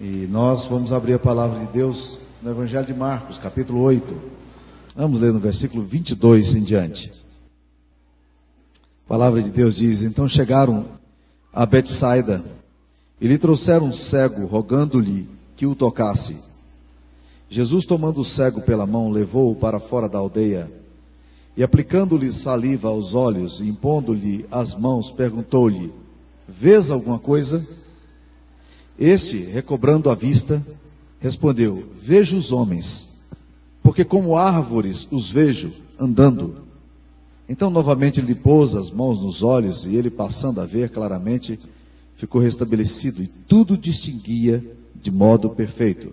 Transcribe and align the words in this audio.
E 0.00 0.28
nós 0.30 0.64
vamos 0.66 0.92
abrir 0.92 1.14
a 1.14 1.18
palavra 1.18 1.58
de 1.58 1.72
Deus 1.72 2.18
no 2.40 2.50
Evangelho 2.50 2.86
de 2.86 2.94
Marcos, 2.94 3.36
capítulo 3.36 3.80
8. 3.80 4.06
Vamos 4.94 5.18
ler 5.18 5.32
no 5.32 5.40
versículo 5.40 5.82
22 5.82 6.54
em 6.54 6.60
diante. 6.60 7.10
A 9.04 9.08
palavra 9.08 9.42
de 9.42 9.50
Deus 9.50 9.74
diz: 9.74 10.02
Então 10.02 10.28
chegaram 10.28 10.86
a 11.52 11.66
Betsaida 11.66 12.44
e 13.20 13.26
lhe 13.26 13.36
trouxeram 13.38 13.86
um 13.86 13.92
cego, 13.92 14.46
rogando-lhe 14.46 15.28
que 15.56 15.66
o 15.66 15.74
tocasse. 15.74 16.46
Jesus, 17.50 17.84
tomando 17.84 18.20
o 18.20 18.24
cego 18.24 18.60
pela 18.60 18.86
mão, 18.86 19.10
levou-o 19.10 19.56
para 19.56 19.80
fora 19.80 20.08
da 20.08 20.18
aldeia 20.18 20.70
e, 21.56 21.62
aplicando-lhe 21.64 22.30
saliva 22.30 22.88
aos 22.88 23.14
olhos 23.14 23.60
e 23.60 23.66
impondo-lhe 23.66 24.46
as 24.48 24.76
mãos, 24.76 25.10
perguntou-lhe: 25.10 25.92
Vês 26.46 26.92
alguma 26.92 27.18
coisa? 27.18 27.87
Este, 28.98 29.36
recobrando 29.36 30.10
a 30.10 30.14
vista, 30.14 30.64
respondeu: 31.20 31.84
Vejo 32.00 32.36
os 32.36 32.52
homens, 32.52 33.18
porque 33.82 34.04
como 34.04 34.36
árvores 34.36 35.06
os 35.10 35.30
vejo 35.30 35.70
andando. 35.98 36.68
Então 37.48 37.70
novamente 37.70 38.20
lhe 38.20 38.34
pôs 38.34 38.74
as 38.74 38.90
mãos 38.90 39.22
nos 39.22 39.42
olhos 39.42 39.86
e 39.86 39.94
ele, 39.94 40.10
passando 40.10 40.60
a 40.60 40.66
ver 40.66 40.90
claramente, 40.90 41.58
ficou 42.16 42.40
restabelecido 42.40 43.22
e 43.22 43.26
tudo 43.26 43.76
distinguia 43.76 44.62
de 44.94 45.10
modo 45.10 45.48
perfeito. 45.50 46.12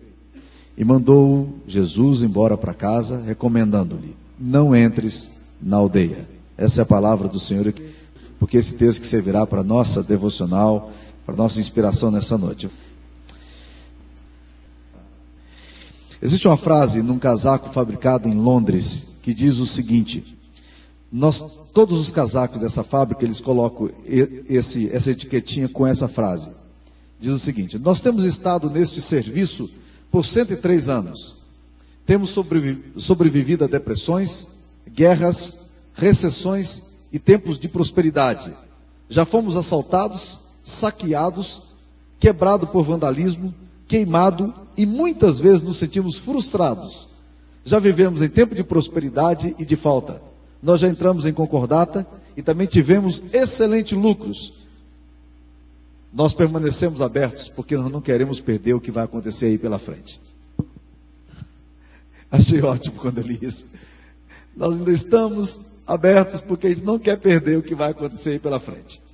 E 0.78 0.86
mandou 0.86 1.50
Jesus 1.66 2.22
embora 2.22 2.58
para 2.58 2.74
casa, 2.74 3.20
recomendando-lhe: 3.20 4.16
Não 4.40 4.76
entres 4.76 5.44
na 5.62 5.78
aldeia. 5.78 6.28
Essa 6.58 6.82
é 6.82 6.84
a 6.84 6.86
palavra 6.86 7.28
do 7.28 7.40
Senhor, 7.40 7.74
porque 8.40 8.58
esse 8.58 8.76
texto 8.76 9.02
que 9.02 9.08
servirá 9.08 9.46
para 9.48 9.64
nossa 9.64 10.04
devocional 10.04 10.92
para 11.26 11.36
nossa 11.36 11.60
inspiração 11.60 12.12
nessa 12.12 12.38
noite. 12.38 12.70
Existe 16.22 16.48
uma 16.48 16.58
frase 16.58 17.02
num 17.02 17.20
casaco 17.20 17.70
fabricado 17.72 18.28
em 18.28 18.34
Londres 18.34 19.16
que 19.22 19.34
diz 19.34 19.60
o 19.60 19.66
seguinte: 19.66 20.38
nós, 21.12 21.62
todos 21.74 22.00
os 22.00 22.12
casacos 22.12 22.60
dessa 22.60 22.84
fábrica, 22.84 23.24
eles 23.24 23.40
colocam 23.40 23.90
esse, 24.06 24.94
essa 24.94 25.12
etiquetinha 25.12 25.70
com 25.70 25.86
essa 25.86 26.08
frase. 26.08 26.50
Diz 27.20 27.32
o 27.32 27.40
seguinte: 27.40 27.78
Nós 27.80 28.02
temos 28.02 28.24
estado 28.24 28.70
neste 28.70 29.02
serviço 29.02 29.70
por 30.12 30.26
103 30.26 30.90
anos. 30.90 31.36
Temos 32.06 32.36
sobrevivido 32.98 33.64
a 33.64 33.68
depressões, 33.68 34.60
guerras, 34.88 35.66
recessões 35.96 36.96
e 37.12 37.18
tempos 37.18 37.58
de 37.58 37.68
prosperidade. 37.68 38.54
Já 39.10 39.26
fomos 39.26 39.56
assaltados, 39.56 40.38
saqueados, 40.66 41.76
quebrado 42.20 42.66
por 42.66 42.84
vandalismo, 42.84 43.54
queimado 43.88 44.52
e 44.76 44.86
muitas 44.86 45.40
vezes 45.40 45.62
nos 45.62 45.78
sentimos 45.78 46.18
frustrados. 46.18 47.08
Já 47.64 47.78
vivemos 47.80 48.22
em 48.22 48.28
tempo 48.28 48.56
de 48.56 48.64
prosperidade 48.64 49.56
e 49.60 49.66
de 49.66 49.76
falta. 49.76 50.22
Nós 50.62 50.82
já 50.82 50.88
entramos 50.88 51.26
em 51.26 51.34
concordata 51.34 52.06
e 52.36 52.42
também 52.42 52.66
tivemos 52.66 53.24
excelentes 53.32 53.98
lucros. 53.98 54.66
Nós 56.12 56.34
permanecemos 56.34 57.02
abertos 57.02 57.48
porque 57.48 57.78
nós 57.78 57.92
não 57.92 58.02
queremos 58.02 58.42
perder 58.42 58.74
o 58.74 58.82
que 58.82 58.92
vai 58.92 59.04
acontecer 59.04 59.48
aí 59.48 59.58
pela 59.60 59.78
frente. 59.78 60.20
Achei 62.32 62.62
ótimo 62.62 62.98
quando 62.98 63.20
eu 63.20 63.24
li 63.24 63.38
isso. 63.40 63.68
Nós 64.56 64.76
ainda 64.76 64.92
estamos 64.92 65.76
abertos 65.86 66.42
porque 66.42 66.68
a 66.68 66.70
gente 66.70 66.84
não 66.84 66.98
quer 66.98 67.18
perder 67.18 67.60
o 67.60 67.64
que 67.64 67.76
vai 67.76 67.92
acontecer 67.92 68.32
aí 68.32 68.40
pela 68.40 68.60
frente. 68.60 69.05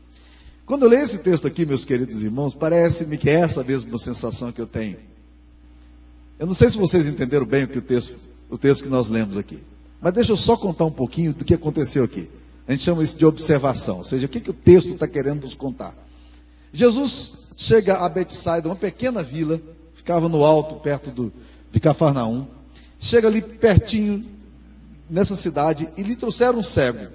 Quando 0.66 0.84
eu 0.84 0.90
leio 0.90 1.04
esse 1.04 1.20
texto 1.20 1.48
aqui, 1.48 1.66
meus 1.66 1.84
queridos 1.84 2.23
irmãos, 2.23 2.56
parece-me 2.56 3.17
que 3.17 3.30
é 3.30 3.36
essa 3.36 3.64
mesma 3.64 3.98
sensação 3.98 4.52
que 4.52 4.62
eu 4.62 4.67
tenho. 4.67 4.98
Eu 6.40 6.48
não 6.48 6.54
sei 6.54 6.70
se 6.70 6.78
vocês 6.78 7.08
entenderam 7.08 7.45
bem 7.45 7.66
o 7.66 7.67
que 7.67 7.78
o 7.78 7.81
texto, 7.81 8.16
o 8.50 8.58
texto 8.58 8.84
que 8.84 8.89
nós 8.89 9.09
lemos 9.09 9.38
aqui. 9.38 9.59
Mas 10.02 10.14
deixa 10.14 10.32
eu 10.32 10.38
só 10.38 10.58
contar 10.58 10.86
um 10.86 10.92
pouquinho 10.92 11.34
do 11.34 11.45
que 11.45 11.54
aconteceu 11.54 12.04
aqui. 12.04 12.32
A 12.67 12.72
gente 12.72 12.83
chama 12.83 13.04
isso 13.04 13.17
de 13.17 13.26
observação, 13.26 13.98
ou 13.98 14.05
seja, 14.05 14.26
o 14.26 14.30
que, 14.30 14.39
que 14.39 14.49
o 14.49 14.54
texto 14.54 14.94
está 14.94 15.08
querendo 15.08 15.42
nos 15.42 15.54
contar. 15.54 15.95
Jesus 16.73 17.48
chega 17.58 17.98
a 17.98 18.10
Betsaida, 18.10 18.67
uma 18.67 18.76
pequena 18.76 19.22
vila, 19.22 19.61
ficava 19.93 20.30
no 20.30 20.43
alto, 20.43 20.76
perto 20.76 21.11
do, 21.11 21.33
de 21.72 21.80
Cafarnaum. 21.80 22.48
Chega 22.99 23.28
ali 23.28 23.42
pertinho, 23.42 24.26
nessa 25.10 25.36
cidade, 25.36 25.89
e 25.98 26.04
lhe 26.04 26.16
trouxeram 26.16 26.60
um 26.60 26.64
cego. 26.64 27.11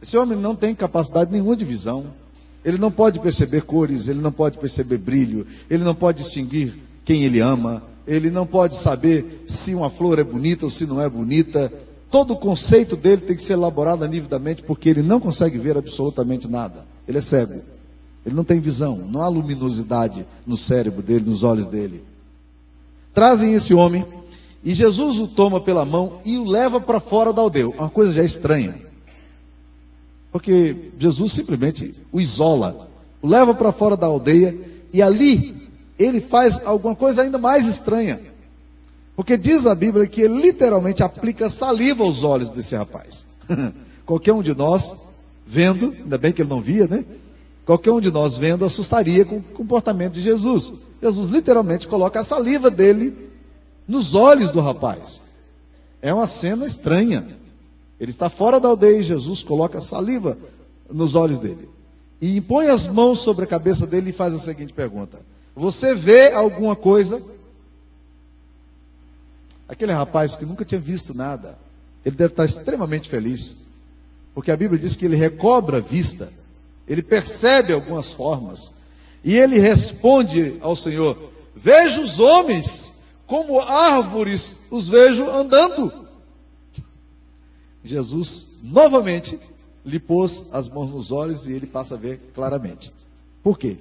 Esse 0.00 0.16
homem 0.16 0.38
não 0.38 0.54
tem 0.54 0.74
capacidade 0.74 1.32
nenhuma 1.32 1.56
de 1.56 1.64
visão, 1.64 2.12
ele 2.68 2.76
não 2.76 2.90
pode 2.90 3.18
perceber 3.18 3.62
cores, 3.62 4.08
ele 4.08 4.20
não 4.20 4.30
pode 4.30 4.58
perceber 4.58 4.98
brilho, 4.98 5.46
ele 5.70 5.82
não 5.82 5.94
pode 5.94 6.18
distinguir 6.18 6.74
quem 7.02 7.24
ele 7.24 7.40
ama, 7.40 7.82
ele 8.06 8.30
não 8.30 8.44
pode 8.44 8.76
saber 8.76 9.42
se 9.48 9.74
uma 9.74 9.88
flor 9.88 10.18
é 10.18 10.22
bonita 10.22 10.66
ou 10.66 10.70
se 10.70 10.86
não 10.86 11.00
é 11.00 11.08
bonita. 11.08 11.72
Todo 12.10 12.34
o 12.34 12.36
conceito 12.36 12.94
dele 12.94 13.22
tem 13.22 13.34
que 13.34 13.40
ser 13.40 13.54
elaborado 13.54 14.04
a 14.04 14.06
nível 14.06 14.28
da 14.28 14.38
mente, 14.38 14.62
porque 14.62 14.90
ele 14.90 15.00
não 15.00 15.18
consegue 15.18 15.58
ver 15.58 15.78
absolutamente 15.78 16.46
nada. 16.46 16.84
Ele 17.08 17.16
é 17.16 17.22
cego. 17.22 17.58
Ele 18.26 18.34
não 18.34 18.44
tem 18.44 18.60
visão, 18.60 18.98
não 18.98 19.22
há 19.22 19.28
luminosidade 19.28 20.26
no 20.46 20.58
cérebro 20.58 21.00
dele, 21.00 21.24
nos 21.24 21.44
olhos 21.44 21.68
dele. 21.68 22.04
Trazem 23.14 23.54
esse 23.54 23.72
homem 23.72 24.04
e 24.62 24.74
Jesus 24.74 25.20
o 25.20 25.26
toma 25.26 25.58
pela 25.58 25.86
mão 25.86 26.20
e 26.22 26.36
o 26.36 26.44
leva 26.44 26.82
para 26.82 27.00
fora 27.00 27.32
da 27.32 27.40
aldeia. 27.40 27.70
Uma 27.70 27.88
coisa 27.88 28.12
já 28.12 28.22
estranha. 28.22 28.87
Porque 30.30 30.90
Jesus 30.98 31.32
simplesmente 31.32 31.94
o 32.12 32.20
isola, 32.20 32.88
o 33.22 33.28
leva 33.28 33.54
para 33.54 33.72
fora 33.72 33.96
da 33.96 34.06
aldeia 34.06 34.56
e 34.92 35.02
ali 35.02 35.56
ele 35.98 36.20
faz 36.20 36.62
alguma 36.64 36.94
coisa 36.94 37.22
ainda 37.22 37.38
mais 37.38 37.66
estranha. 37.66 38.20
Porque 39.16 39.36
diz 39.36 39.66
a 39.66 39.74
Bíblia 39.74 40.06
que 40.06 40.20
ele 40.20 40.40
literalmente 40.40 41.02
aplica 41.02 41.50
saliva 41.50 42.04
aos 42.04 42.22
olhos 42.22 42.50
desse 42.50 42.76
rapaz. 42.76 43.24
Qualquer 44.06 44.32
um 44.32 44.42
de 44.42 44.54
nós, 44.54 45.08
vendo, 45.46 45.94
ainda 46.02 46.16
bem 46.16 46.32
que 46.32 46.42
ele 46.42 46.48
não 46.48 46.60
via, 46.60 46.86
né? 46.86 47.04
Qualquer 47.66 47.90
um 47.90 48.00
de 48.00 48.10
nós 48.10 48.36
vendo 48.36 48.64
assustaria 48.64 49.24
com 49.24 49.36
o 49.36 49.42
comportamento 49.42 50.14
de 50.14 50.22
Jesus. 50.22 50.88
Jesus 51.02 51.28
literalmente 51.30 51.88
coloca 51.88 52.20
a 52.20 52.24
saliva 52.24 52.70
dele 52.70 53.14
nos 53.86 54.14
olhos 54.14 54.50
do 54.50 54.60
rapaz. 54.60 55.20
É 56.00 56.14
uma 56.14 56.26
cena 56.26 56.64
estranha. 56.64 57.26
Ele 58.00 58.10
está 58.10 58.30
fora 58.30 58.60
da 58.60 58.68
aldeia 58.68 59.00
e 59.00 59.02
Jesus 59.02 59.42
coloca 59.42 59.80
saliva 59.80 60.38
nos 60.90 61.14
olhos 61.14 61.38
dele. 61.38 61.68
E 62.20 62.36
impõe 62.36 62.68
as 62.68 62.86
mãos 62.86 63.20
sobre 63.20 63.44
a 63.44 63.48
cabeça 63.48 63.86
dele 63.86 64.10
e 64.10 64.12
faz 64.12 64.34
a 64.34 64.38
seguinte 64.38 64.72
pergunta: 64.72 65.20
Você 65.54 65.94
vê 65.94 66.32
alguma 66.32 66.74
coisa? 66.74 67.20
Aquele 69.68 69.92
rapaz 69.92 70.34
que 70.36 70.46
nunca 70.46 70.64
tinha 70.64 70.80
visto 70.80 71.14
nada, 71.14 71.58
ele 72.04 72.16
deve 72.16 72.32
estar 72.32 72.44
extremamente 72.44 73.08
feliz, 73.08 73.56
porque 74.34 74.50
a 74.50 74.56
Bíblia 74.56 74.80
diz 74.80 74.96
que 74.96 75.04
ele 75.04 75.16
recobra 75.16 75.76
a 75.76 75.80
vista, 75.80 76.32
ele 76.86 77.02
percebe 77.02 77.72
algumas 77.72 78.12
formas, 78.12 78.72
e 79.22 79.36
ele 79.36 79.58
responde 79.58 80.56
ao 80.60 80.74
Senhor: 80.74 81.16
Vejo 81.54 82.02
os 82.02 82.18
homens 82.18 82.94
como 83.26 83.60
árvores, 83.60 84.66
os 84.70 84.88
vejo 84.88 85.28
andando. 85.28 86.07
Jesus 87.84 88.58
novamente 88.62 89.38
lhe 89.84 89.98
pôs 89.98 90.52
as 90.52 90.68
mãos 90.68 90.90
nos 90.90 91.10
olhos 91.10 91.46
e 91.46 91.52
ele 91.52 91.66
passa 91.66 91.94
a 91.94 91.98
ver 91.98 92.20
claramente. 92.34 92.92
Por 93.42 93.58
quê? 93.58 93.78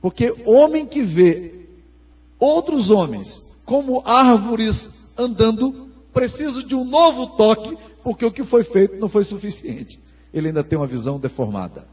Porque 0.00 0.34
homem 0.46 0.86
que 0.86 1.02
vê 1.02 1.66
outros 2.38 2.90
homens 2.90 3.54
como 3.64 4.02
árvores 4.04 5.00
andando, 5.16 5.90
precisa 6.12 6.62
de 6.62 6.74
um 6.74 6.84
novo 6.84 7.26
toque, 7.28 7.76
porque 8.02 8.24
o 8.24 8.32
que 8.32 8.42
foi 8.42 8.64
feito 8.64 8.96
não 8.96 9.08
foi 9.08 9.22
suficiente. 9.22 10.00
Ele 10.32 10.48
ainda 10.48 10.64
tem 10.64 10.78
uma 10.78 10.86
visão 10.86 11.18
deformada. 11.18 11.86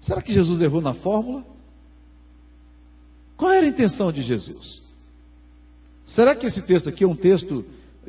Será 0.00 0.22
que 0.22 0.32
Jesus 0.32 0.60
errou 0.60 0.80
na 0.80 0.94
fórmula? 0.94 1.44
Qual 3.36 3.52
era 3.52 3.66
a 3.66 3.68
intenção 3.68 4.10
de 4.10 4.22
Jesus? 4.22 4.82
Será 6.04 6.34
que 6.34 6.46
esse 6.46 6.62
texto 6.62 6.88
aqui 6.88 7.04
é 7.04 7.08
um 7.08 7.16
texto 7.16 7.64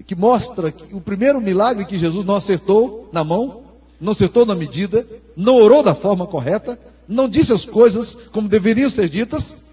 que 0.05 0.15
mostra 0.15 0.71
que 0.71 0.93
o 0.95 1.01
primeiro 1.01 1.41
milagre 1.41 1.85
que 1.85 1.97
Jesus 1.97 2.25
não 2.25 2.35
acertou 2.35 3.09
na 3.11 3.23
mão, 3.23 3.63
não 3.99 4.11
acertou 4.11 4.45
na 4.45 4.55
medida, 4.55 5.07
não 5.35 5.55
orou 5.55 5.81
da 5.81 5.95
forma 5.95 6.27
correta, 6.27 6.79
não 7.07 7.27
disse 7.27 7.53
as 7.53 7.65
coisas 7.65 8.29
como 8.29 8.47
deveriam 8.47 8.89
ser 8.89 9.09
ditas? 9.09 9.69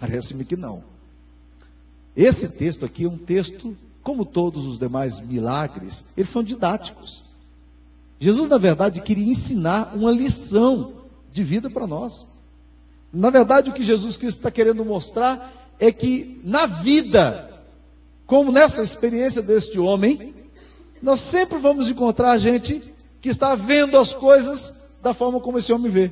Parece-me 0.00 0.44
que 0.44 0.56
não. 0.56 0.84
Esse 2.16 2.48
texto 2.58 2.84
aqui 2.84 3.04
é 3.04 3.08
um 3.08 3.16
texto, 3.16 3.76
como 4.02 4.24
todos 4.24 4.66
os 4.66 4.78
demais 4.78 5.20
milagres, 5.20 6.04
eles 6.16 6.30
são 6.30 6.42
didáticos. 6.42 7.24
Jesus, 8.20 8.48
na 8.48 8.58
verdade, 8.58 9.00
queria 9.00 9.30
ensinar 9.30 9.96
uma 9.96 10.10
lição 10.10 10.92
de 11.32 11.42
vida 11.42 11.70
para 11.70 11.86
nós. 11.86 12.26
Na 13.12 13.30
verdade, 13.30 13.70
o 13.70 13.72
que 13.72 13.82
Jesus 13.82 14.16
Cristo 14.16 14.38
está 14.38 14.50
querendo 14.50 14.84
mostrar 14.84 15.52
é 15.80 15.90
que 15.90 16.40
na 16.44 16.66
vida 16.66 17.51
como 18.32 18.50
nessa 18.50 18.80
experiência 18.80 19.42
deste 19.42 19.78
homem, 19.78 20.34
nós 21.02 21.20
sempre 21.20 21.58
vamos 21.58 21.90
encontrar 21.90 22.38
gente 22.38 22.80
que 23.20 23.28
está 23.28 23.54
vendo 23.54 23.98
as 23.98 24.14
coisas 24.14 24.88
da 25.02 25.12
forma 25.12 25.38
como 25.38 25.58
esse 25.58 25.70
homem 25.70 25.90
vê. 25.90 26.10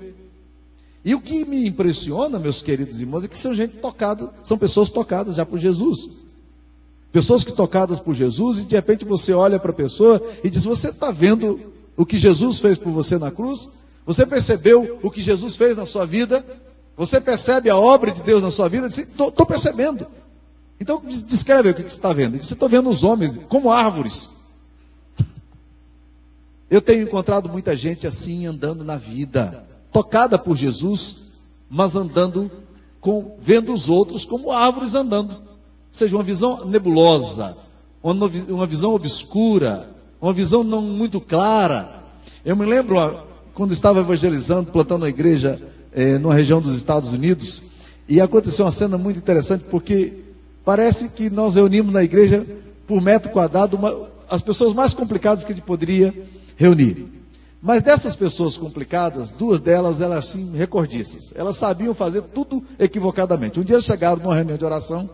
E 1.03 1.15
o 1.15 1.21
que 1.23 1.47
me 1.47 1.67
impressiona, 1.67 2.39
meus 2.39 2.61
queridos 2.61 3.01
irmãos, 3.01 3.25
é 3.25 3.29
que 3.29 3.39
são 3.39 3.55
gente 3.55 3.79
tocada, 3.79 4.35
são 4.43 4.59
pessoas 4.59 4.91
tocadas 4.91 5.35
já 5.35 5.47
por 5.47 5.59
Jesus. 5.59 6.11
Pessoas 7.11 7.43
que 7.43 7.55
tocadas 7.55 7.99
por 7.99 8.15
Jesus 8.15 8.59
e 8.59 8.67
de 8.67 8.77
repente 8.77 9.03
você 9.07 9.33
olha 9.33 9.59
para 9.59 9.71
a 9.71 9.75
pessoa 9.75 10.23
e 10.45 10.51
diz: 10.51 10.65
Você 10.65 10.91
está 10.91 11.11
vendo 11.11 11.59
o 11.97 12.05
que 12.05 12.19
Jesus 12.19 12.59
fez 12.59 12.77
por 12.77 12.93
você 12.93 13.17
na 13.17 13.31
cruz? 13.31 13.67
Você 14.05 14.27
percebeu 14.27 14.99
o 15.03 15.11
que 15.11 15.23
Jesus 15.23 15.57
fez 15.57 15.75
na 15.75 15.87
sua 15.87 16.05
vida? 16.05 16.45
Você 16.99 17.19
percebe 17.19 17.71
a 17.71 17.79
obra 17.79 18.11
de 18.13 18.21
Deus 18.21 18.43
na 18.43 18.51
sua 18.51 18.69
vida? 18.69 18.89
Estou 18.89 19.47
percebendo. 19.47 20.07
Então 20.81 21.03
descreve 21.05 21.71
o 21.71 21.75
que 21.75 21.83
você 21.83 21.89
está 21.89 22.13
vendo. 22.13 22.43
Você 22.43 22.55
está 22.55 22.67
vendo 22.67 22.89
os 22.89 23.05
homens 23.05 23.39
como 23.49 23.71
árvores. 23.71 24.41
Eu 26.71 26.81
tenho 26.81 27.03
encontrado 27.03 27.49
muita 27.49 27.77
gente 27.77 28.07
assim 28.07 28.47
andando 28.47 28.83
na 28.83 28.97
vida 28.97 29.67
tocada 29.93 30.39
por 30.39 30.57
Jesus, 30.57 31.33
mas 31.69 31.97
andando 31.97 32.51
com, 33.01 33.37
vendo 33.41 33.75
os 33.75 33.89
outros 33.89 34.25
como 34.25 34.53
árvores 34.53 34.95
andando. 34.95 35.33
Ou 35.33 35.39
seja, 35.93 36.17
uma 36.17 36.23
visão 36.23 36.65
nebulosa, 36.65 37.57
uma, 38.03 38.67
visão 38.67 38.95
obscura, 38.95 39.91
uma 40.21 40.33
visão 40.33 40.63
não 40.63 40.81
muito 40.81 41.21
clara. 41.21 42.05
Eu 42.45 42.57
me 42.57 42.65
lembro 42.65 42.97
quando 43.53 43.73
estava 43.73 43.99
evangelizando, 43.99 44.71
plantando 44.71 45.05
a 45.05 45.09
igreja 45.09 45.61
eh, 45.93 46.19
numa 46.19 46.35
região 46.35 46.61
dos 46.61 46.75
Estados 46.75 47.13
Unidos, 47.13 47.63
e 48.09 48.21
aconteceu 48.21 48.65
uma 48.65 48.73
cena 48.73 48.97
muito 48.97 49.19
interessante, 49.19 49.65
porque 49.65 50.30
parece 50.71 51.09
que 51.09 51.29
nós 51.29 51.57
reunimos 51.57 51.93
na 51.93 52.05
igreja, 52.05 52.47
por 52.87 53.03
metro 53.03 53.33
quadrado, 53.33 53.77
uma, 53.77 53.93
as 54.31 54.41
pessoas 54.41 54.73
mais 54.73 54.95
complicadas 54.95 55.43
que 55.43 55.51
a 55.51 55.55
gente 55.57 55.65
poderia 55.65 56.15
reunir. 56.57 57.09
Mas 57.61 57.83
dessas 57.83 58.15
pessoas 58.15 58.57
complicadas, 58.57 59.33
duas 59.33 59.61
delas 59.61 60.01
eram 60.01 60.15
assim 60.15 60.53
recordiças. 60.53 61.33
Elas 61.35 61.57
sabiam 61.57 61.93
fazer 61.93 62.23
tudo 62.23 62.63
equivocadamente. 62.79 63.59
Um 63.59 63.65
dia 63.65 63.75
elas 63.75 63.85
chegaram 63.85 64.23
numa 64.23 64.33
reunião 64.33 64.57
de 64.57 64.65
oração 64.65 65.11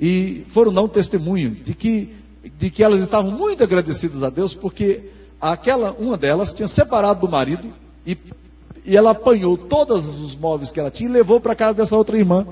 e 0.00 0.46
foram 0.50 0.72
dar 0.72 0.82
um 0.82 0.88
testemunho 0.88 1.50
de 1.50 1.74
que, 1.74 2.14
de 2.56 2.70
que 2.70 2.84
elas 2.84 3.00
estavam 3.02 3.32
muito 3.32 3.64
agradecidas 3.64 4.22
a 4.22 4.30
Deus 4.30 4.54
porque 4.54 5.10
aquela 5.40 5.90
uma 5.90 6.16
delas 6.16 6.54
tinha 6.54 6.68
separado 6.68 7.26
do 7.26 7.28
marido 7.28 7.68
e, 8.06 8.16
e 8.86 8.96
ela 8.96 9.10
apanhou 9.10 9.56
todos 9.56 10.20
os 10.20 10.36
móveis 10.36 10.70
que 10.70 10.78
ela 10.78 10.88
tinha 10.88 11.10
e 11.10 11.12
levou 11.12 11.40
para 11.40 11.56
casa 11.56 11.74
dessa 11.74 11.96
outra 11.96 12.16
irmã. 12.16 12.46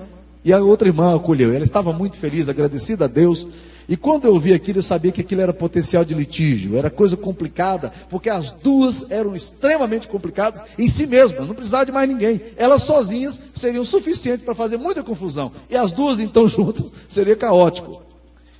E 0.44 0.52
a 0.52 0.58
outra 0.62 0.88
irmã 0.88 1.14
acolheu. 1.14 1.52
Ela 1.52 1.64
estava 1.64 1.92
muito 1.92 2.18
feliz, 2.18 2.48
agradecida 2.48 3.04
a 3.04 3.08
Deus. 3.08 3.46
E 3.88 3.96
quando 3.96 4.26
eu 4.26 4.38
vi 4.38 4.52
aquilo, 4.52 4.78
eu 4.78 4.82
sabia 4.82 5.12
que 5.12 5.20
aquilo 5.20 5.40
era 5.40 5.52
potencial 5.52 6.04
de 6.04 6.14
litígio, 6.14 6.76
era 6.76 6.88
coisa 6.88 7.16
complicada, 7.16 7.92
porque 8.08 8.30
as 8.30 8.50
duas 8.50 9.10
eram 9.10 9.34
extremamente 9.34 10.06
complicadas 10.06 10.62
em 10.78 10.88
si 10.88 11.06
mesmas, 11.06 11.46
não 11.46 11.54
precisava 11.54 11.86
de 11.86 11.92
mais 11.92 12.08
ninguém. 12.08 12.40
Elas 12.56 12.82
sozinhas 12.84 13.40
seriam 13.52 13.84
suficientes 13.84 14.44
para 14.44 14.54
fazer 14.54 14.76
muita 14.76 15.02
confusão. 15.02 15.52
E 15.68 15.76
as 15.76 15.92
duas, 15.92 16.20
então, 16.20 16.46
juntas, 16.48 16.92
seria 17.08 17.36
caótico. 17.36 18.02